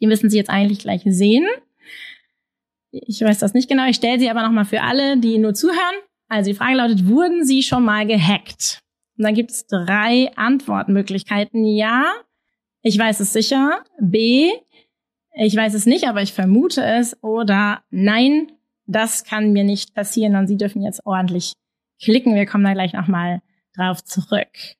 [0.00, 1.46] Die müssen Sie jetzt eigentlich gleich sehen.
[2.90, 3.86] Ich weiß das nicht genau.
[3.86, 5.96] Ich stelle sie aber nochmal für alle, die nur zuhören.
[6.28, 8.80] Also die Frage lautet, wurden Sie schon mal gehackt?
[9.16, 11.64] Und dann gibt es drei Antwortmöglichkeiten.
[11.64, 12.04] Ja,
[12.82, 13.82] ich weiß es sicher.
[14.00, 14.50] B,
[15.34, 17.20] ich weiß es nicht, aber ich vermute es.
[17.22, 18.52] Oder nein,
[18.86, 20.36] das kann mir nicht passieren.
[20.36, 21.52] Und Sie dürfen jetzt ordentlich
[22.00, 22.34] klicken.
[22.34, 23.40] Wir kommen da gleich nochmal
[23.74, 24.76] drauf zurück.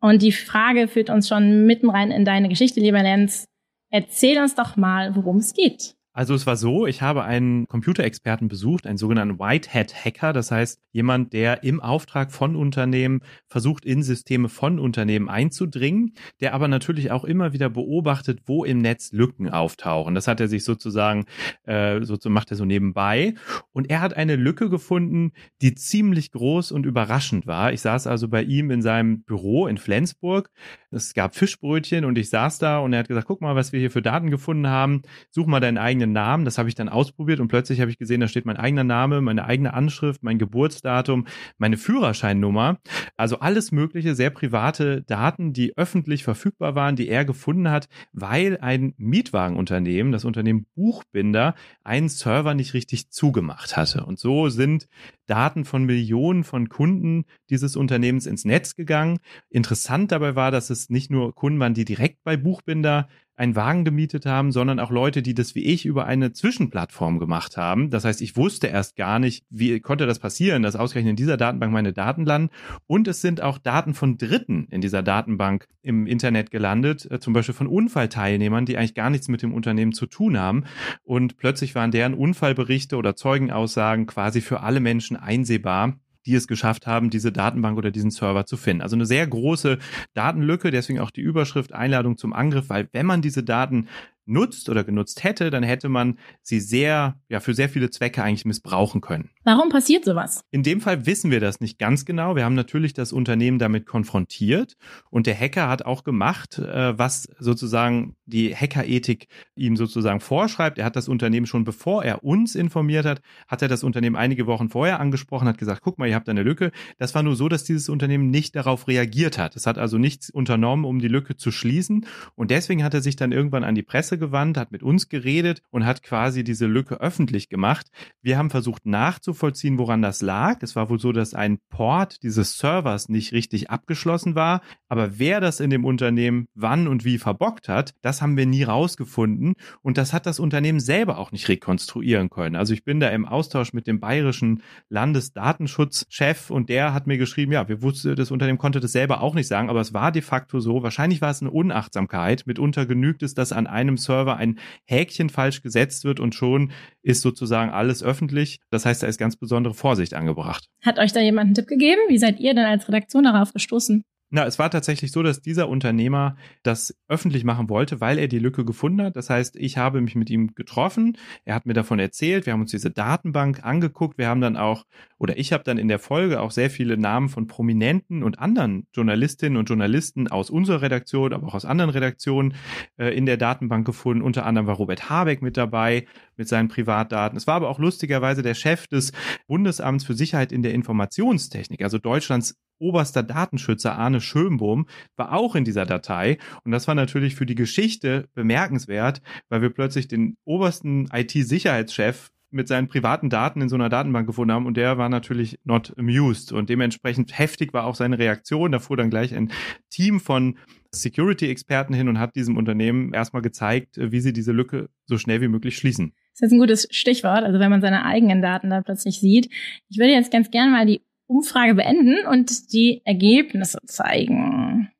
[0.00, 3.46] Und die Frage führt uns schon mitten rein in deine Geschichte, lieber Lenz.
[3.90, 5.96] Erzähl uns doch mal, worum es geht.
[6.16, 10.50] Also es war so, ich habe einen Computerexperten besucht, einen sogenannten White Hat Hacker, das
[10.50, 16.68] heißt jemand, der im Auftrag von Unternehmen versucht, in Systeme von Unternehmen einzudringen, der aber
[16.68, 20.14] natürlich auch immer wieder beobachtet, wo im Netz Lücken auftauchen.
[20.14, 21.26] Das hat er sich sozusagen,
[21.64, 23.34] äh, so macht er so nebenbei.
[23.72, 27.74] Und er hat eine Lücke gefunden, die ziemlich groß und überraschend war.
[27.74, 30.50] Ich saß also bei ihm in seinem Büro in Flensburg.
[30.90, 33.80] Es gab Fischbrötchen und ich saß da und er hat gesagt, guck mal, was wir
[33.80, 35.02] hier für Daten gefunden haben.
[35.30, 36.44] Such mal deinen eigenen eigenen Namen.
[36.44, 39.20] Das habe ich dann ausprobiert und plötzlich habe ich gesehen, da steht mein eigener Name,
[39.20, 41.26] meine eigene Anschrift, mein Geburtsdatum,
[41.58, 42.78] meine Führerscheinnummer.
[43.16, 48.58] Also alles mögliche, sehr private Daten, die öffentlich verfügbar waren, die er gefunden hat, weil
[48.60, 54.04] ein Mietwagenunternehmen, das Unternehmen Buchbinder, einen Server nicht richtig zugemacht hatte.
[54.04, 54.88] Und so sind
[55.26, 59.18] Daten von Millionen von Kunden dieses Unternehmens ins Netz gegangen.
[59.48, 63.84] Interessant dabei war, dass es nicht nur Kunden waren, die direkt bei Buchbinder einen Wagen
[63.84, 67.90] gemietet haben, sondern auch Leute, die das wie ich über eine Zwischenplattform gemacht haben.
[67.90, 71.36] Das heißt, ich wusste erst gar nicht, wie konnte das passieren, dass ausgerechnet in dieser
[71.36, 72.50] Datenbank meine Daten landen.
[72.86, 77.34] Und es sind auch Daten von Dritten in dieser Datenbank im Internet gelandet, äh, zum
[77.34, 80.64] Beispiel von Unfallteilnehmern, die eigentlich gar nichts mit dem Unternehmen zu tun haben.
[81.04, 86.86] Und plötzlich waren deren Unfallberichte oder Zeugenaussagen quasi für alle Menschen einsehbar die es geschafft
[86.86, 88.82] haben, diese Datenbank oder diesen Server zu finden.
[88.82, 89.78] Also eine sehr große
[90.12, 93.86] Datenlücke, deswegen auch die Überschrift Einladung zum Angriff, weil wenn man diese Daten
[94.26, 98.44] nutzt oder genutzt hätte, dann hätte man sie sehr, ja, für sehr viele Zwecke eigentlich
[98.44, 99.30] missbrauchen können.
[99.44, 100.44] Warum passiert sowas?
[100.50, 102.34] In dem Fall wissen wir das nicht ganz genau.
[102.34, 104.76] Wir haben natürlich das Unternehmen damit konfrontiert
[105.10, 110.78] und der Hacker hat auch gemacht, äh, was sozusagen die Hackerethik ihm sozusagen vorschreibt.
[110.78, 114.46] Er hat das Unternehmen schon bevor er uns informiert hat, hat er das Unternehmen einige
[114.46, 116.72] Wochen vorher angesprochen, hat gesagt, guck mal, ihr habt eine Lücke.
[116.98, 119.54] Das war nur so, dass dieses Unternehmen nicht darauf reagiert hat.
[119.54, 123.14] Es hat also nichts unternommen, um die Lücke zu schließen und deswegen hat er sich
[123.14, 126.66] dann irgendwann an die Presse Presse gewandt, hat mit uns geredet und hat quasi diese
[126.66, 127.88] Lücke öffentlich gemacht.
[128.22, 130.62] Wir haben versucht nachzuvollziehen, woran das lag.
[130.62, 134.62] Es war wohl so, dass ein Port dieses Servers nicht richtig abgeschlossen war.
[134.88, 138.62] Aber wer das in dem Unternehmen wann und wie verbockt hat, das haben wir nie
[138.62, 139.54] rausgefunden.
[139.82, 142.56] Und das hat das Unternehmen selber auch nicht rekonstruieren können.
[142.56, 147.52] Also ich bin da im Austausch mit dem bayerischen Landesdatenschutzchef und der hat mir geschrieben,
[147.52, 150.22] ja, wir wussten, das Unternehmen konnte das selber auch nicht sagen, aber es war de
[150.22, 150.82] facto so.
[150.82, 152.46] Wahrscheinlich war es eine Unachtsamkeit.
[152.46, 157.22] Mitunter genügt es, dass an einem Server ein Häkchen falsch gesetzt wird und schon ist
[157.22, 158.58] sozusagen alles öffentlich.
[158.70, 160.66] Das heißt, da ist ganz besondere Vorsicht angebracht.
[160.84, 162.00] Hat euch da jemand einen Tipp gegeben?
[162.08, 164.02] Wie seid ihr denn als Redaktion darauf gestoßen?
[164.28, 168.40] Na, es war tatsächlich so, dass dieser Unternehmer das öffentlich machen wollte, weil er die
[168.40, 169.14] Lücke gefunden hat.
[169.14, 171.16] Das heißt, ich habe mich mit ihm getroffen.
[171.44, 172.44] Er hat mir davon erzählt.
[172.44, 174.18] Wir haben uns diese Datenbank angeguckt.
[174.18, 174.84] Wir haben dann auch,
[175.18, 178.88] oder ich habe dann in der Folge auch sehr viele Namen von Prominenten und anderen
[178.92, 182.54] Journalistinnen und Journalisten aus unserer Redaktion, aber auch aus anderen Redaktionen
[182.96, 184.22] äh, in der Datenbank gefunden.
[184.22, 186.04] Unter anderem war Robert Habeck mit dabei
[186.36, 187.36] mit seinen Privatdaten.
[187.36, 189.12] Es war aber auch lustigerweise der Chef des
[189.46, 194.86] Bundesamts für Sicherheit in der Informationstechnik, also Deutschlands oberster Datenschützer Arne Schönbohm
[195.16, 196.38] war auch in dieser Datei.
[196.64, 202.68] Und das war natürlich für die Geschichte bemerkenswert, weil wir plötzlich den obersten IT-Sicherheitschef mit
[202.68, 206.52] seinen privaten Daten in so einer Datenbank gefunden haben und der war natürlich not amused
[206.52, 208.72] und dementsprechend heftig war auch seine Reaktion.
[208.72, 209.50] Da fuhr dann gleich ein
[209.90, 210.56] Team von
[210.92, 215.48] Security-Experten hin und hat diesem Unternehmen erstmal gezeigt, wie sie diese Lücke so schnell wie
[215.48, 216.12] möglich schließen.
[216.32, 219.50] Das ist jetzt ein gutes Stichwort, also wenn man seine eigenen Daten da plötzlich sieht.
[219.88, 224.90] Ich würde jetzt ganz gerne mal die Umfrage beenden und die Ergebnisse zeigen.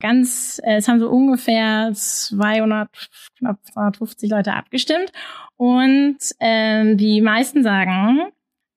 [0.00, 2.88] Ganz, äh, es haben so ungefähr 200,
[3.38, 5.12] knapp 250 Leute abgestimmt
[5.56, 8.32] und ähm, die meisten sagen,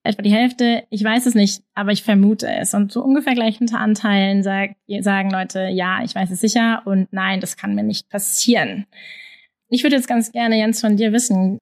[0.06, 2.74] etwa die Hälfte, ich weiß es nicht, aber ich vermute es.
[2.74, 7.12] Und so ungefähr gleich unter Anteilen sag, sagen Leute, ja, ich weiß es sicher und
[7.12, 8.86] nein, das kann mir nicht passieren.
[9.67, 11.58] Ich würde jetzt ganz gerne, Jens, von dir wissen,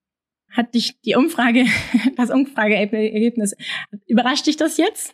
[0.54, 1.66] hat dich die Umfrage,
[2.16, 3.56] das Umfrageergebnis,
[4.08, 5.14] überrascht dich das jetzt?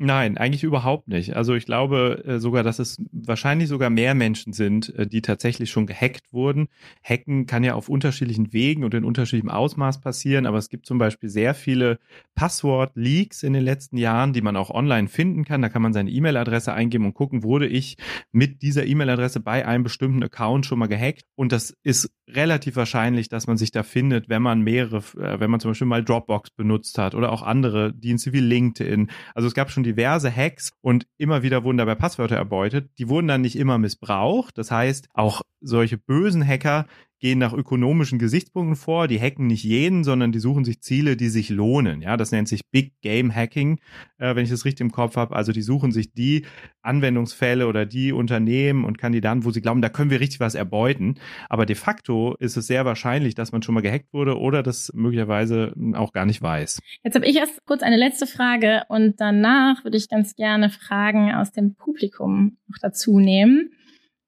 [0.00, 1.34] Nein, eigentlich überhaupt nicht.
[1.34, 5.72] Also ich glaube äh, sogar, dass es wahrscheinlich sogar mehr Menschen sind, äh, die tatsächlich
[5.72, 6.68] schon gehackt wurden.
[7.02, 10.98] Hacken kann ja auf unterschiedlichen Wegen und in unterschiedlichem Ausmaß passieren, aber es gibt zum
[10.98, 11.98] Beispiel sehr viele
[12.36, 15.62] Passwort-Leaks in den letzten Jahren, die man auch online finden kann.
[15.62, 17.96] Da kann man seine E-Mail-Adresse eingeben und gucken, wurde ich
[18.30, 21.22] mit dieser E-Mail-Adresse bei einem bestimmten Account schon mal gehackt.
[21.34, 25.50] Und das ist relativ wahrscheinlich, dass man sich da findet, wenn man mehrere, äh, wenn
[25.50, 29.10] man zum Beispiel mal Dropbox benutzt hat oder auch andere Dienste wie LinkedIn.
[29.34, 32.90] Also es gab schon diverse Hacks und immer wieder wurden dabei Passwörter erbeutet.
[32.98, 34.56] Die wurden dann nicht immer missbraucht.
[34.58, 36.86] Das heißt, auch solche bösen Hacker
[37.20, 39.08] gehen nach ökonomischen Gesichtspunkten vor.
[39.08, 42.02] Die hacken nicht jeden, sondern die suchen sich Ziele, die sich lohnen.
[42.02, 43.80] Ja, das nennt sich Big Game Hacking,
[44.18, 45.34] äh, wenn ich das richtig im Kopf habe.
[45.34, 46.44] Also die suchen sich die
[46.82, 51.16] Anwendungsfälle oder die Unternehmen und Kandidaten, wo sie glauben, da können wir richtig was erbeuten.
[51.48, 54.92] Aber de facto ist es sehr wahrscheinlich, dass man schon mal gehackt wurde oder das
[54.94, 56.80] möglicherweise auch gar nicht weiß.
[57.02, 61.34] Jetzt habe ich erst kurz eine letzte Frage und danach würde ich ganz gerne Fragen
[61.34, 63.70] aus dem Publikum noch dazu nehmen.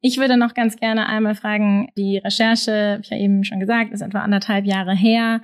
[0.01, 3.93] Ich würde noch ganz gerne einmal fragen, die Recherche, hab ich ja eben schon gesagt,
[3.93, 5.43] ist etwa anderthalb Jahre her.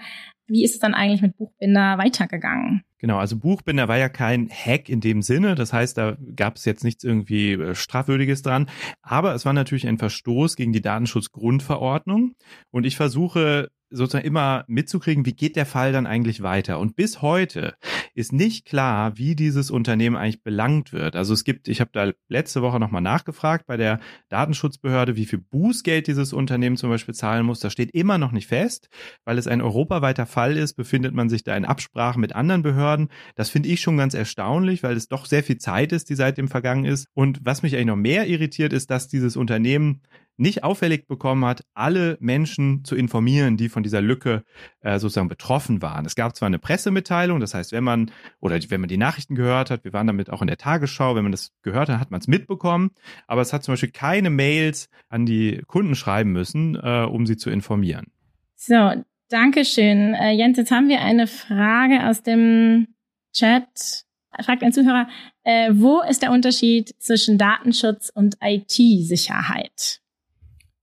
[0.48, 2.82] Wie ist es dann eigentlich mit Buchbinder weitergegangen?
[2.98, 5.56] Genau, also Buchbinder war ja kein Hack in dem Sinne.
[5.56, 8.70] Das heißt, da gab es jetzt nichts irgendwie äh, Strafwürdiges dran.
[9.02, 12.34] Aber es war natürlich ein Verstoß gegen die Datenschutzgrundverordnung.
[12.70, 16.78] Und ich versuche sozusagen immer mitzukriegen, wie geht der Fall dann eigentlich weiter.
[16.78, 17.74] Und bis heute
[18.16, 21.16] ist nicht klar, wie dieses Unternehmen eigentlich belangt wird.
[21.16, 24.00] Also es gibt, ich habe da letzte Woche nochmal nachgefragt bei der
[24.30, 27.60] Datenschutzbehörde, wie viel Bußgeld dieses Unternehmen zum Beispiel zahlen muss.
[27.60, 28.88] Das steht immer noch nicht fest,
[29.24, 33.08] weil es ein europaweiter Fall ist, befindet man sich da in Absprache mit anderen Behörden.
[33.34, 36.48] Das finde ich schon ganz erstaunlich, weil es doch sehr viel Zeit ist, die seitdem
[36.48, 37.08] vergangen ist.
[37.12, 40.00] Und was mich eigentlich noch mehr irritiert, ist, dass dieses Unternehmen
[40.36, 44.44] nicht auffällig bekommen hat, alle Menschen zu informieren, die von dieser Lücke
[44.80, 46.04] äh, sozusagen betroffen waren.
[46.04, 49.70] Es gab zwar eine Pressemitteilung, das heißt, wenn man oder wenn man die Nachrichten gehört
[49.70, 52.20] hat, wir waren damit auch in der Tagesschau, wenn man das gehört hat, hat man
[52.20, 52.90] es mitbekommen,
[53.26, 57.36] aber es hat zum Beispiel keine Mails an die Kunden schreiben müssen, äh, um sie
[57.36, 58.06] zu informieren.
[58.54, 58.92] So,
[59.28, 60.14] Dankeschön.
[60.14, 62.88] Äh, Jens, jetzt haben wir eine Frage aus dem
[63.32, 64.04] Chat.
[64.40, 65.08] Fragt ein Zuhörer,
[65.44, 70.00] äh, wo ist der Unterschied zwischen Datenschutz und IT-Sicherheit?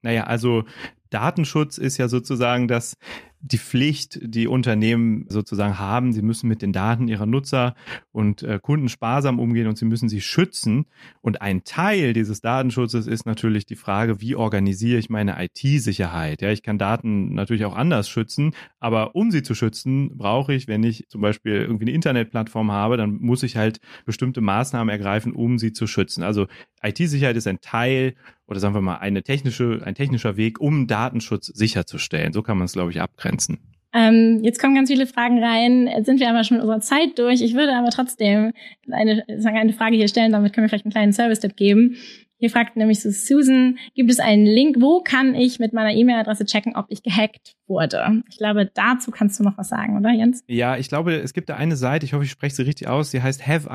[0.03, 0.63] Naja, also
[1.09, 2.97] Datenschutz ist ja sozusagen das
[3.45, 6.13] die Pflicht, die Unternehmen sozusagen haben.
[6.13, 7.75] Sie müssen mit den Daten ihrer Nutzer
[8.13, 10.85] und äh, Kunden sparsam umgehen und sie müssen sie schützen.
[11.21, 16.41] Und ein Teil dieses Datenschutzes ist natürlich die Frage, wie organisiere ich meine IT-Sicherheit?
[16.41, 20.69] Ja, ich kann Daten natürlich auch anders schützen, aber um sie zu schützen, brauche ich,
[20.69, 25.33] wenn ich zum Beispiel irgendwie eine Internetplattform habe, dann muss ich halt bestimmte Maßnahmen ergreifen,
[25.33, 26.23] um sie zu schützen.
[26.23, 26.47] Also
[26.81, 28.15] IT-Sicherheit ist ein Teil
[28.47, 32.33] oder sagen wir mal eine technische, ein technischer Weg, um Datenschutz sicherzustellen.
[32.33, 33.59] So kann man es, glaube ich, abgrenzen.
[33.95, 35.87] Ähm, jetzt kommen ganz viele Fragen rein.
[35.87, 37.41] Jetzt sind wir aber schon mit unserer Zeit durch.
[37.41, 38.51] Ich würde aber trotzdem
[38.91, 40.31] eine, sagen, eine Frage hier stellen.
[40.31, 41.95] Damit können wir vielleicht einen kleinen Service-Tipp geben.
[42.43, 46.43] Hier fragt nämlich so Susan, gibt es einen Link, wo kann ich mit meiner E-Mail-Adresse
[46.43, 48.21] checken, ob ich gehackt wurde?
[48.29, 50.43] Ich glaube, dazu kannst du noch was sagen, oder Jens?
[50.47, 53.11] Ja, ich glaube, es gibt da eine Seite, ich hoffe, ich spreche sie richtig aus,
[53.11, 53.71] die heißt Have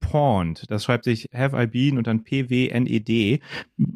[0.00, 0.64] Pawned.
[0.70, 3.40] Das schreibt sich Have I Been und dann P-W-N-E-D.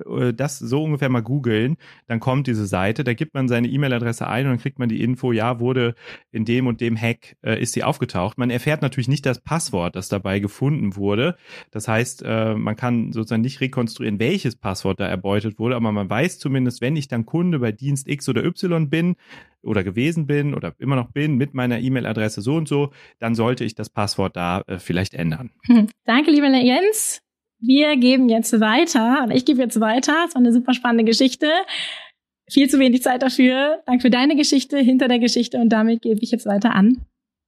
[0.06, 4.26] Äh, das so ungefähr mal googeln, dann kommt diese Seite, da gibt man seine E-Mail-Adresse
[4.26, 5.94] ein und dann kriegt man die Info, ja, wurde
[6.30, 8.38] in dem und dem Hack äh, ist sie aufgetaucht.
[8.38, 11.36] Man erfährt natürlich nicht das Passwort, das dabei gefunden wurde.
[11.70, 16.08] Das heißt, äh, man kann sozusagen nicht rekonstruieren, welches Passwort da erbeutet wurde, aber man
[16.08, 19.16] weiß zumindest, wenn ich dann Kunde bei Dienst X oder Y bin,
[19.62, 23.64] oder gewesen bin oder immer noch bin mit meiner E-Mail-Adresse so und so, dann sollte
[23.64, 25.50] ich das Passwort da äh, vielleicht ändern.
[25.66, 25.88] Hm.
[26.04, 27.22] Danke, lieber Jens.
[27.60, 30.24] Wir geben jetzt weiter, oder ich gebe jetzt weiter.
[30.26, 31.48] Es war eine super spannende Geschichte.
[32.50, 33.82] Viel zu wenig Zeit dafür.
[33.86, 37.06] Danke für deine Geschichte hinter der Geschichte und damit gebe ich jetzt weiter an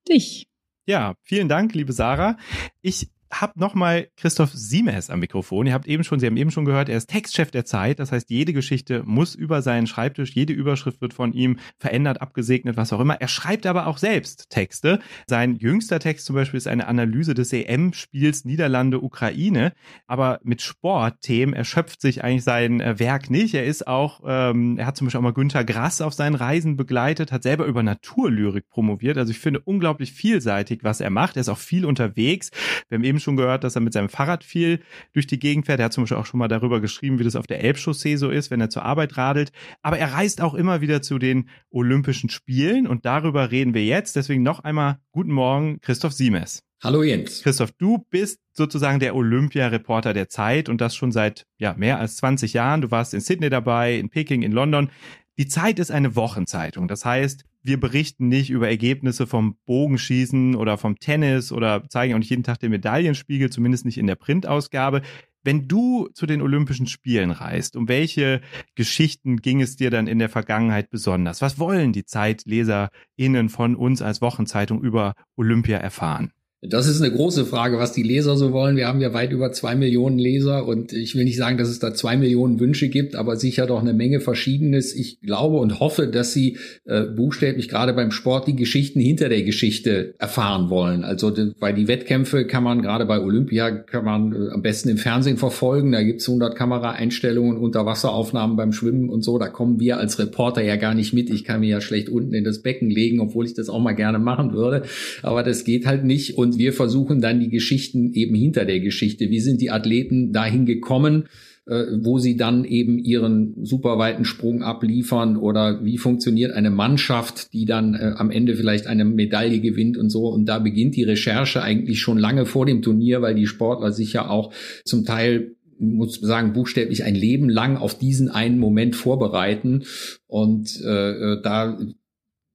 [0.09, 0.46] dich.
[0.87, 2.37] Ja, vielen Dank, liebe Sarah.
[2.81, 3.09] Ich
[3.40, 5.66] habe nochmal Christoph Siemers am Mikrofon.
[5.66, 7.99] Ihr habt eben schon, Sie haben eben schon gehört, er ist Textchef der Zeit.
[7.99, 12.77] Das heißt, jede Geschichte muss über seinen Schreibtisch, jede Überschrift wird von ihm verändert, abgesegnet,
[12.77, 13.20] was auch immer.
[13.20, 15.01] Er schreibt aber auch selbst Texte.
[15.27, 19.73] Sein jüngster Text zum Beispiel ist eine Analyse des EM-Spiels Niederlande-Ukraine.
[20.07, 23.55] Aber mit Sportthemen erschöpft sich eigentlich sein äh, Werk nicht.
[23.55, 26.77] Er ist auch, ähm, er hat zum Beispiel auch mal Günter Grass auf seinen Reisen
[26.77, 29.18] begleitet, hat selber über Naturlyrik promoviert.
[29.18, 31.37] Also ich finde unglaublich vielseitig, was er macht.
[31.37, 32.51] Er ist auch viel unterwegs.
[32.88, 34.80] Wir haben eben schon gehört, dass er mit seinem Fahrrad viel
[35.12, 35.80] durch die Gegend fährt.
[35.80, 38.30] Er hat zum Beispiel auch schon mal darüber geschrieben, wie das auf der Elbchaussee so
[38.30, 39.50] ist, wenn er zur Arbeit radelt.
[39.82, 44.14] Aber er reist auch immer wieder zu den Olympischen Spielen und darüber reden wir jetzt.
[44.14, 46.62] Deswegen noch einmal guten Morgen, Christoph Siemers.
[46.84, 47.42] Hallo Jens.
[47.42, 52.16] Christoph, du bist sozusagen der Olympia-Reporter der Zeit und das schon seit ja, mehr als
[52.16, 52.82] 20 Jahren.
[52.82, 54.90] Du warst in Sydney dabei, in Peking, in London.
[55.37, 56.87] Die Zeit ist eine Wochenzeitung.
[56.87, 62.18] Das heißt, wir berichten nicht über Ergebnisse vom Bogenschießen oder vom Tennis oder zeigen auch
[62.18, 65.03] nicht jeden Tag den Medaillenspiegel, zumindest nicht in der Printausgabe.
[65.42, 68.42] Wenn du zu den Olympischen Spielen reist, um welche
[68.77, 71.42] Geschichten ging es dir dann in der Vergangenheit besonders?
[71.42, 76.33] Was wollen die ZeitleserInnen von uns als Wochenzeitung über Olympia erfahren?
[76.66, 78.77] Das ist eine große Frage, was die Leser so wollen.
[78.77, 81.79] Wir haben ja weit über zwei Millionen Leser und ich will nicht sagen, dass es
[81.79, 84.94] da zwei Millionen Wünsche gibt, aber sicher doch eine Menge Verschiedenes.
[84.94, 89.42] Ich glaube und hoffe, dass sie äh, buchstäblich gerade beim Sport die Geschichten hinter der
[89.42, 91.05] Geschichte erfahren wollen.
[91.05, 94.96] Also weil die Wettkämpfe kann man gerade bei Olympia kann man äh, am besten im
[94.96, 95.92] Fernsehen verfolgen.
[95.92, 99.38] Da gibt's 100 Kameraeinstellungen, Unterwasseraufnahmen beim Schwimmen und so.
[99.38, 101.29] Da kommen wir als Reporter ja gar nicht mit.
[101.29, 103.92] Ich kann mir ja schlecht unten in das Becken legen, obwohl ich das auch mal
[103.92, 104.85] gerne machen würde.
[105.22, 108.80] Aber das geht halt nicht und und wir versuchen dann die Geschichten eben hinter der
[108.80, 109.30] Geschichte.
[109.30, 111.24] Wie sind die Athleten dahin gekommen?
[111.66, 117.64] Äh, wo sie dann eben ihren superweiten Sprung abliefern oder wie funktioniert eine Mannschaft, die
[117.64, 120.28] dann äh, am Ende vielleicht eine Medaille gewinnt und so.
[120.28, 124.12] Und da beginnt die Recherche eigentlich schon lange vor dem Turnier, weil die Sportler sich
[124.12, 124.52] ja auch
[124.84, 129.84] zum Teil muss sagen, buchstäblich ein Leben lang auf diesen einen Moment vorbereiten.
[130.26, 131.78] Und äh, äh da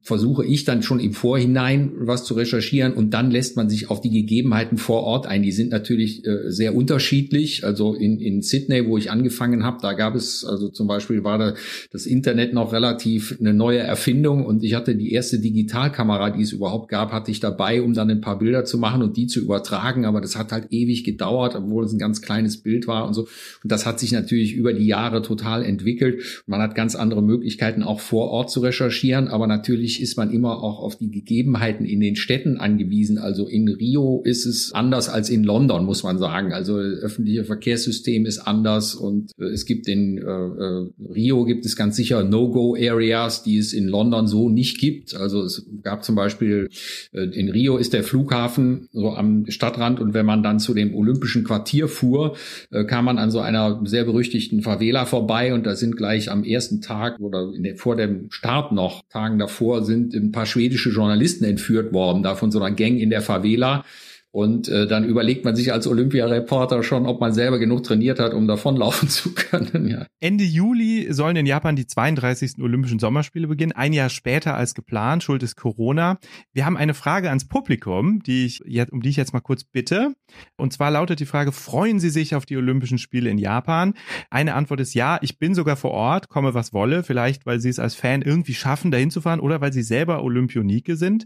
[0.02, 4.00] versuche ich dann schon im Vorhinein was zu recherchieren und dann lässt man sich auf
[4.00, 5.44] die Gegebenheiten vor Ort ein.
[5.44, 7.66] Die sind natürlich äh, sehr unterschiedlich.
[7.66, 11.38] Also in, in Sydney, wo ich angefangen habe, da gab es, also zum Beispiel war
[11.38, 11.54] da
[11.92, 16.54] das Internet noch relativ eine neue Erfindung und ich hatte die erste Digitalkamera, die es
[16.54, 19.42] überhaupt gab, hatte ich dabei, um dann ein paar Bilder zu machen und die zu
[19.42, 20.06] übertragen.
[20.06, 23.24] Aber das hat halt ewig gedauert, obwohl es ein ganz kleines Bild war und so.
[23.64, 26.44] Und das hat sich natürlich über die Jahre total entwickelt.
[26.48, 30.32] Man hat ganz andere Möglichkeiten, auch vor Ort zu recherchieren, aber natürlich natürlich ist man
[30.32, 33.18] immer auch auf die Gegebenheiten in den Städten angewiesen.
[33.18, 36.54] Also in Rio ist es anders als in London, muss man sagen.
[36.54, 41.76] Also öffentliche Verkehrssystem ist anders und äh, es gibt in äh, äh, Rio gibt es
[41.76, 45.16] ganz sicher No-Go-Areas, die es in London so nicht gibt.
[45.16, 46.70] Also es gab zum Beispiel
[47.12, 50.94] äh, in Rio ist der Flughafen so am Stadtrand und wenn man dann zu dem
[50.94, 52.36] Olympischen Quartier fuhr,
[52.72, 56.44] äh, kam man an so einer sehr berüchtigten Favela vorbei und da sind gleich am
[56.44, 61.46] ersten Tag oder der, vor dem Start noch Tagen davor sind ein paar schwedische Journalisten
[61.46, 63.86] entführt worden, da von so einer Gang in der Favela.
[64.32, 68.36] Und äh, dann überlegt man sich als Olympiareporter schon, ob man selber genug trainiert hat,
[68.36, 69.88] um davonlaufen zu können.
[69.88, 70.06] Ja.
[70.20, 72.62] Ende Juli sollen in Japan die 32.
[72.62, 75.24] Olympischen Sommerspiele beginnen, ein Jahr später als geplant.
[75.24, 76.20] Schuld ist Corona.
[76.54, 79.64] Wir haben eine Frage ans Publikum, die ich jetzt, um die ich jetzt mal kurz
[79.64, 80.14] bitte.
[80.58, 83.96] Und zwar lautet die Frage: Freuen Sie sich auf die Olympischen Spiele in Japan?
[84.30, 85.18] Eine Antwort ist ja.
[85.24, 87.02] Ich bin sogar vor Ort, komme was wolle.
[87.02, 90.24] Vielleicht, weil Sie es als Fan irgendwie schaffen, dahin zu fahren, oder weil Sie selber
[90.24, 91.26] Olympionike sind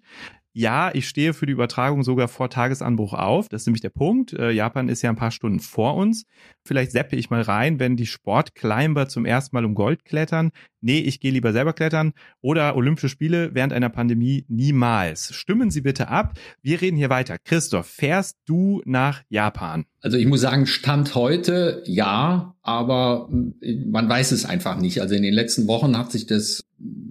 [0.55, 3.49] ja, ich stehe für die Übertragung sogar vor Tagesanbruch auf.
[3.49, 4.33] Das ist nämlich der Punkt.
[4.33, 6.25] Äh, Japan ist ja ein paar Stunden vor uns.
[6.63, 10.51] Vielleicht seppe ich mal rein, wenn die Sportclimber zum ersten Mal um Gold klettern.
[10.83, 12.11] Nee, ich gehe lieber selber klettern.
[12.41, 15.33] Oder Olympische Spiele während einer Pandemie niemals.
[15.33, 16.37] Stimmen Sie bitte ab.
[16.61, 17.37] Wir reden hier weiter.
[17.41, 19.85] Christoph, fährst du nach Japan?
[20.01, 24.99] Also ich muss sagen, Stand heute ja, aber man weiß es einfach nicht.
[25.01, 26.65] Also in den letzten Wochen hat sich das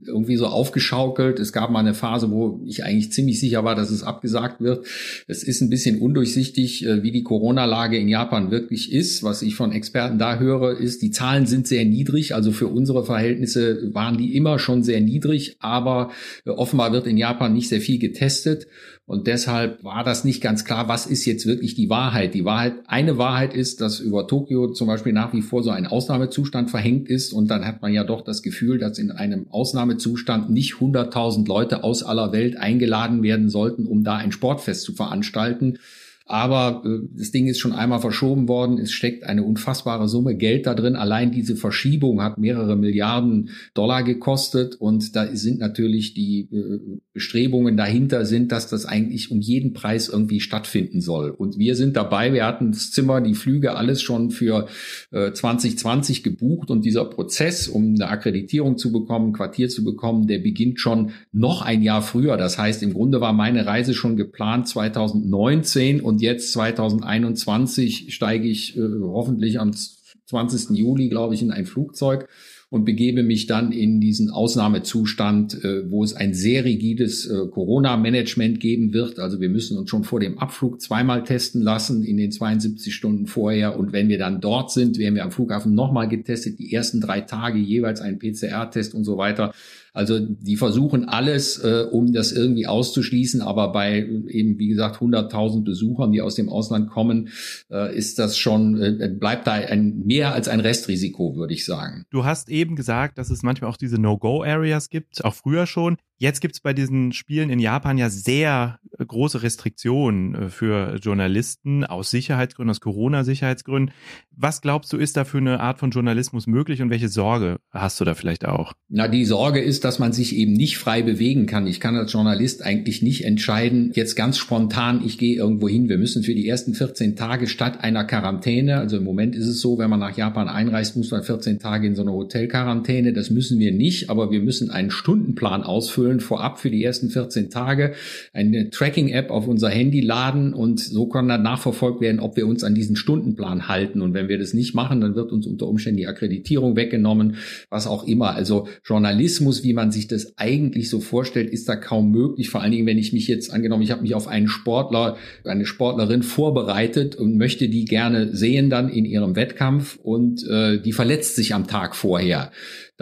[0.06, 1.38] irgendwie so aufgeschaukelt.
[1.38, 4.86] Es gab mal eine Phase, wo ich eigentlich ziemlich sicher war, dass es abgesagt wird.
[5.26, 9.22] Es ist ein bisschen undurchsichtig, äh, wie die Corona-Lage in Japan wirklich ist.
[9.22, 12.34] Was ich von Experten da höre, ist, die Zahlen sind sehr niedrig.
[12.34, 13.61] Also für unsere Verhältnisse
[13.92, 16.10] waren die immer schon sehr niedrig, aber
[16.44, 18.66] äh, offenbar wird in Japan nicht sehr viel getestet.
[19.04, 22.34] Und deshalb war das nicht ganz klar, was ist jetzt wirklich die Wahrheit.
[22.34, 25.86] Die Wahrheit, eine Wahrheit ist, dass über Tokio zum Beispiel nach wie vor so ein
[25.86, 27.32] Ausnahmezustand verhängt ist.
[27.32, 31.84] Und dann hat man ja doch das Gefühl, dass in einem Ausnahmezustand nicht 100.000 Leute
[31.84, 35.78] aus aller Welt eingeladen werden sollten, um da ein Sportfest zu veranstalten.
[36.26, 38.78] Aber äh, das Ding ist schon einmal verschoben worden.
[38.78, 40.96] Es steckt eine unfassbare Summe Geld da drin.
[40.96, 44.76] Allein diese Verschiebung hat mehrere Milliarden Dollar gekostet.
[44.76, 50.08] Und da sind natürlich die äh, Bestrebungen dahinter sind, dass das eigentlich um jeden Preis
[50.08, 51.30] irgendwie stattfinden soll.
[51.30, 52.32] Und wir sind dabei.
[52.32, 54.68] Wir hatten das Zimmer, die Flüge, alles schon für
[55.10, 56.70] äh, 2020 gebucht.
[56.70, 61.62] Und dieser Prozess, um eine Akkreditierung zu bekommen, Quartier zu bekommen, der beginnt schon noch
[61.62, 62.36] ein Jahr früher.
[62.36, 68.76] Das heißt, im Grunde war meine Reise schon geplant 2019 und jetzt 2021 steige ich
[68.76, 70.76] äh, hoffentlich am 20.
[70.76, 72.28] Juli, glaube ich, in ein Flugzeug
[72.72, 78.60] und begebe mich dann in diesen Ausnahmezustand, äh, wo es ein sehr rigides äh, Corona-Management
[78.60, 79.18] geben wird.
[79.18, 83.26] Also wir müssen uns schon vor dem Abflug zweimal testen lassen in den 72 Stunden
[83.26, 83.78] vorher.
[83.78, 87.20] Und wenn wir dann dort sind, werden wir am Flughafen nochmal getestet, die ersten drei
[87.20, 89.52] Tage jeweils ein PCR-Test und so weiter.
[89.94, 93.98] Also die versuchen alles, äh, um das irgendwie auszuschließen, aber bei
[94.28, 97.28] eben, wie gesagt, 100.000 Besuchern, die aus dem Ausland kommen,
[97.70, 102.06] äh, ist das schon, äh, bleibt da ein, mehr als ein Restrisiko, würde ich sagen.
[102.10, 105.96] Du hast eben gesagt, dass es manchmal auch diese No-Go-Areas gibt, auch früher schon.
[106.22, 110.94] Jetzt gibt es bei diesen Spielen in Japan ja sehr äh, große Restriktionen äh, für
[111.02, 113.92] Journalisten aus Sicherheitsgründen, aus Corona-Sicherheitsgründen.
[114.30, 118.00] Was glaubst du, ist da für eine Art von Journalismus möglich und welche Sorge hast
[118.00, 118.72] du da vielleicht auch?
[118.88, 121.66] Na, die Sorge ist, dass man sich eben nicht frei bewegen kann.
[121.66, 125.88] Ich kann als Journalist eigentlich nicht entscheiden, jetzt ganz spontan, ich gehe irgendwo hin.
[125.88, 129.60] Wir müssen für die ersten 14 Tage statt einer Quarantäne, also im Moment ist es
[129.60, 133.12] so, wenn man nach Japan einreist, muss man 14 Tage in so eine Hotelquarantäne.
[133.12, 137.10] Das müssen wir nicht, aber wir müssen einen Stundenplan ausfüllen ausfüllen vorab für die ersten
[137.10, 137.94] 14 Tage,
[138.32, 142.64] eine Tracking-App auf unser Handy laden und so kann dann nachverfolgt werden, ob wir uns
[142.64, 144.00] an diesen Stundenplan halten.
[144.00, 147.36] Und wenn wir das nicht machen, dann wird uns unter Umständen die Akkreditierung weggenommen,
[147.70, 148.34] was auch immer.
[148.34, 152.50] Also Journalismus, wie man sich das eigentlich so vorstellt, ist da kaum möglich.
[152.50, 155.66] Vor allen Dingen, wenn ich mich jetzt angenommen, ich habe mich auf einen Sportler, eine
[155.66, 161.36] Sportlerin vorbereitet und möchte die gerne sehen dann in ihrem Wettkampf und äh, die verletzt
[161.36, 162.50] sich am Tag vorher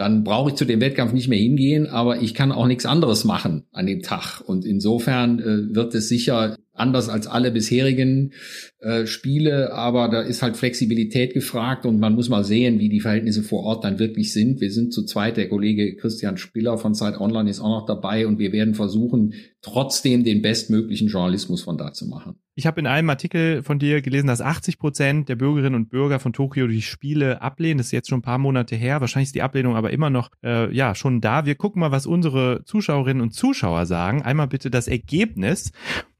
[0.01, 3.23] dann brauche ich zu dem Wettkampf nicht mehr hingehen, aber ich kann auch nichts anderes
[3.23, 4.41] machen an dem Tag.
[4.41, 8.33] Und insofern äh, wird es sicher anders als alle bisherigen
[8.79, 12.99] äh, Spiele, aber da ist halt Flexibilität gefragt und man muss mal sehen, wie die
[12.99, 14.59] Verhältnisse vor Ort dann wirklich sind.
[14.59, 18.25] Wir sind zu zweit, der Kollege Christian Spiller von Zeit Online ist auch noch dabei
[18.25, 22.40] und wir werden versuchen, trotzdem den bestmöglichen Journalismus von da zu machen.
[22.53, 26.19] Ich habe in einem Artikel von dir gelesen, dass 80 Prozent der Bürgerinnen und Bürger
[26.19, 27.77] von Tokio die Spiele ablehnen.
[27.77, 28.99] Das ist jetzt schon ein paar Monate her.
[28.99, 31.45] Wahrscheinlich ist die Ablehnung aber immer noch äh, ja schon da.
[31.45, 34.21] Wir gucken mal, was unsere Zuschauerinnen und Zuschauer sagen.
[34.21, 35.71] Einmal bitte das Ergebnis.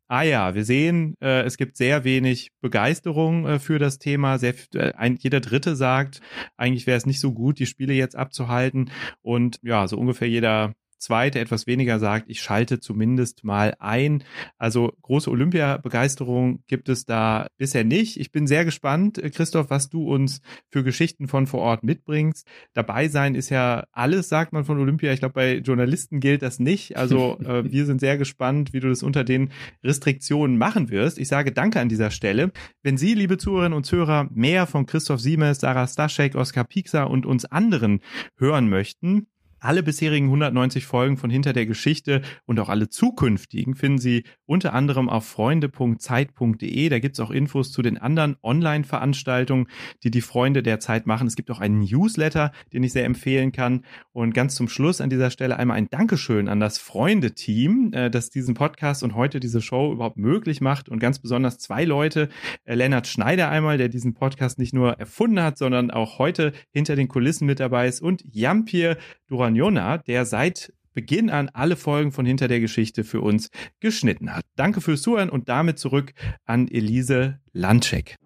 [0.08, 4.40] Ah ja, wir sehen, äh, es gibt sehr wenig Begeisterung äh, für das Thema.
[4.40, 6.22] Sehr, äh, ein, jeder Dritte sagt,
[6.56, 8.90] eigentlich wäre es nicht so gut, die Spiele jetzt abzuhalten.
[9.22, 14.24] Und ja, so ungefähr jeder zweite etwas weniger sagt, ich schalte zumindest mal ein.
[14.58, 18.20] Also große Olympia-Begeisterung gibt es da bisher nicht.
[18.20, 22.48] Ich bin sehr gespannt, äh, Christoph, was du uns für Geschichten von vor Ort mitbringst.
[22.74, 25.12] Dabei sein ist ja alles, sagt man von Olympia.
[25.12, 26.96] Ich glaube, bei Journalisten gilt das nicht.
[26.98, 29.52] Also äh, wir sind sehr gespannt, wie du das unter den
[29.84, 31.18] Restriktionen machen wirst.
[31.18, 32.52] Ich sage danke an dieser Stelle.
[32.84, 37.26] Wenn Sie, liebe Zuhörerinnen und Zuhörer, mehr von Christoph Siemes, Sarah Staschek, Oskar Piekser und
[37.26, 38.02] uns anderen
[38.38, 39.28] hören möchten,
[39.62, 44.74] alle bisherigen 190 Folgen von Hinter der Geschichte und auch alle zukünftigen finden Sie unter
[44.74, 46.90] anderem auf freunde.zeit.de.
[46.90, 49.68] Da gibt's auch Infos zu den anderen Online-Veranstaltungen,
[50.04, 51.28] die die Freunde der Zeit machen.
[51.28, 53.86] Es gibt auch einen Newsletter, den ich sehr empfehlen kann.
[54.12, 58.30] Und ganz zum Schluss an dieser Stelle einmal ein Dankeschön an das Freunde-Team, äh, das
[58.30, 60.90] diesen Podcast und heute diese Show überhaupt möglich macht.
[60.90, 62.30] Und ganz besonders zwei Leute,
[62.66, 66.96] äh, Lennart Schneider einmal, der diesen Podcast nicht nur erfunden hat, sondern auch heute hinter
[66.96, 68.98] den Kulissen mit dabei ist und Jampir
[69.28, 73.50] Duran Jona, der seit Beginn an alle Folgen von Hinter der Geschichte für uns
[73.80, 74.44] geschnitten hat.
[74.56, 76.14] Danke fürs Zuhören und damit zurück
[76.46, 78.18] an Elise Landcheck.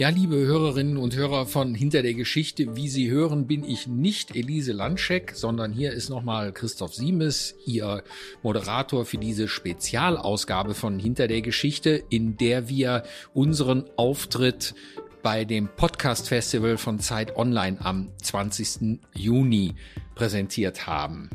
[0.00, 4.34] Ja, liebe Hörerinnen und Hörer von Hinter der Geschichte, wie Sie hören, bin ich nicht
[4.34, 8.02] Elise Landscheck, sondern hier ist nochmal Christoph Siemes, Ihr
[8.42, 13.02] Moderator für diese Spezialausgabe von Hinter der Geschichte, in der wir
[13.34, 14.74] unseren Auftritt
[15.22, 19.00] bei dem Podcast Festival von Zeit Online am 20.
[19.14, 19.74] Juni
[20.14, 21.30] präsentiert haben.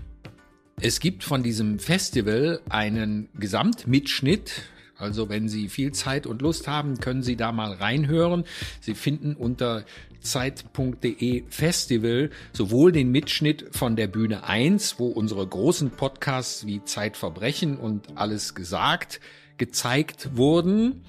[0.82, 4.64] Es gibt von diesem Festival einen Gesamtmitschnitt.
[4.98, 8.46] Also wenn Sie viel Zeit und Lust haben, können Sie da mal reinhören.
[8.82, 9.86] Sie finden unter
[10.20, 17.78] zeit.de Festival sowohl den Mitschnitt von der Bühne 1, wo unsere großen Podcasts wie Zeitverbrechen
[17.78, 19.20] und alles gesagt
[19.58, 21.04] gezeigt wurden.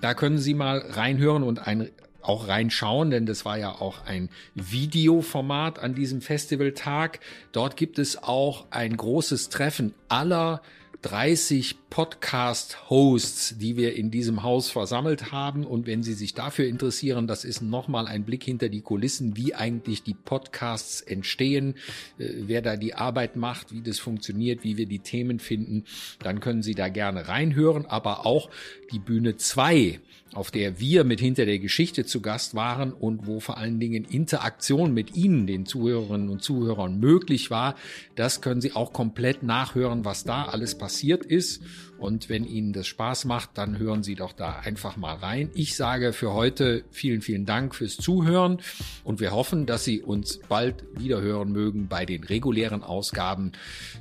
[0.00, 1.90] Da können Sie mal reinhören und ein
[2.24, 7.20] auch reinschauen, denn das war ja auch ein Videoformat an diesem Festivaltag.
[7.52, 10.62] Dort gibt es auch ein großes Treffen aller
[11.02, 15.64] 30 Podcast-Hosts, die wir in diesem Haus versammelt haben.
[15.64, 19.54] Und wenn Sie sich dafür interessieren, das ist nochmal ein Blick hinter die Kulissen, wie
[19.54, 21.76] eigentlich die Podcasts entstehen,
[22.18, 25.84] äh, wer da die Arbeit macht, wie das funktioniert, wie wir die Themen finden,
[26.18, 27.86] dann können Sie da gerne reinhören.
[27.86, 28.50] Aber auch
[28.90, 30.00] die Bühne 2
[30.34, 34.04] auf der wir mit hinter der Geschichte zu Gast waren und wo vor allen Dingen
[34.04, 37.76] Interaktion mit Ihnen, den Zuhörerinnen und Zuhörern, möglich war.
[38.16, 41.62] Das können Sie auch komplett nachhören, was da alles passiert ist.
[41.98, 45.50] Und wenn Ihnen das Spaß macht, dann hören Sie doch da einfach mal rein.
[45.54, 48.60] Ich sage für heute vielen, vielen Dank fürs Zuhören
[49.04, 53.52] und wir hoffen, dass Sie uns bald wieder hören mögen bei den regulären Ausgaben,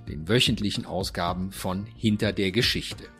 [0.08, 3.13] den wöchentlichen Ausgaben von Hinter der Geschichte.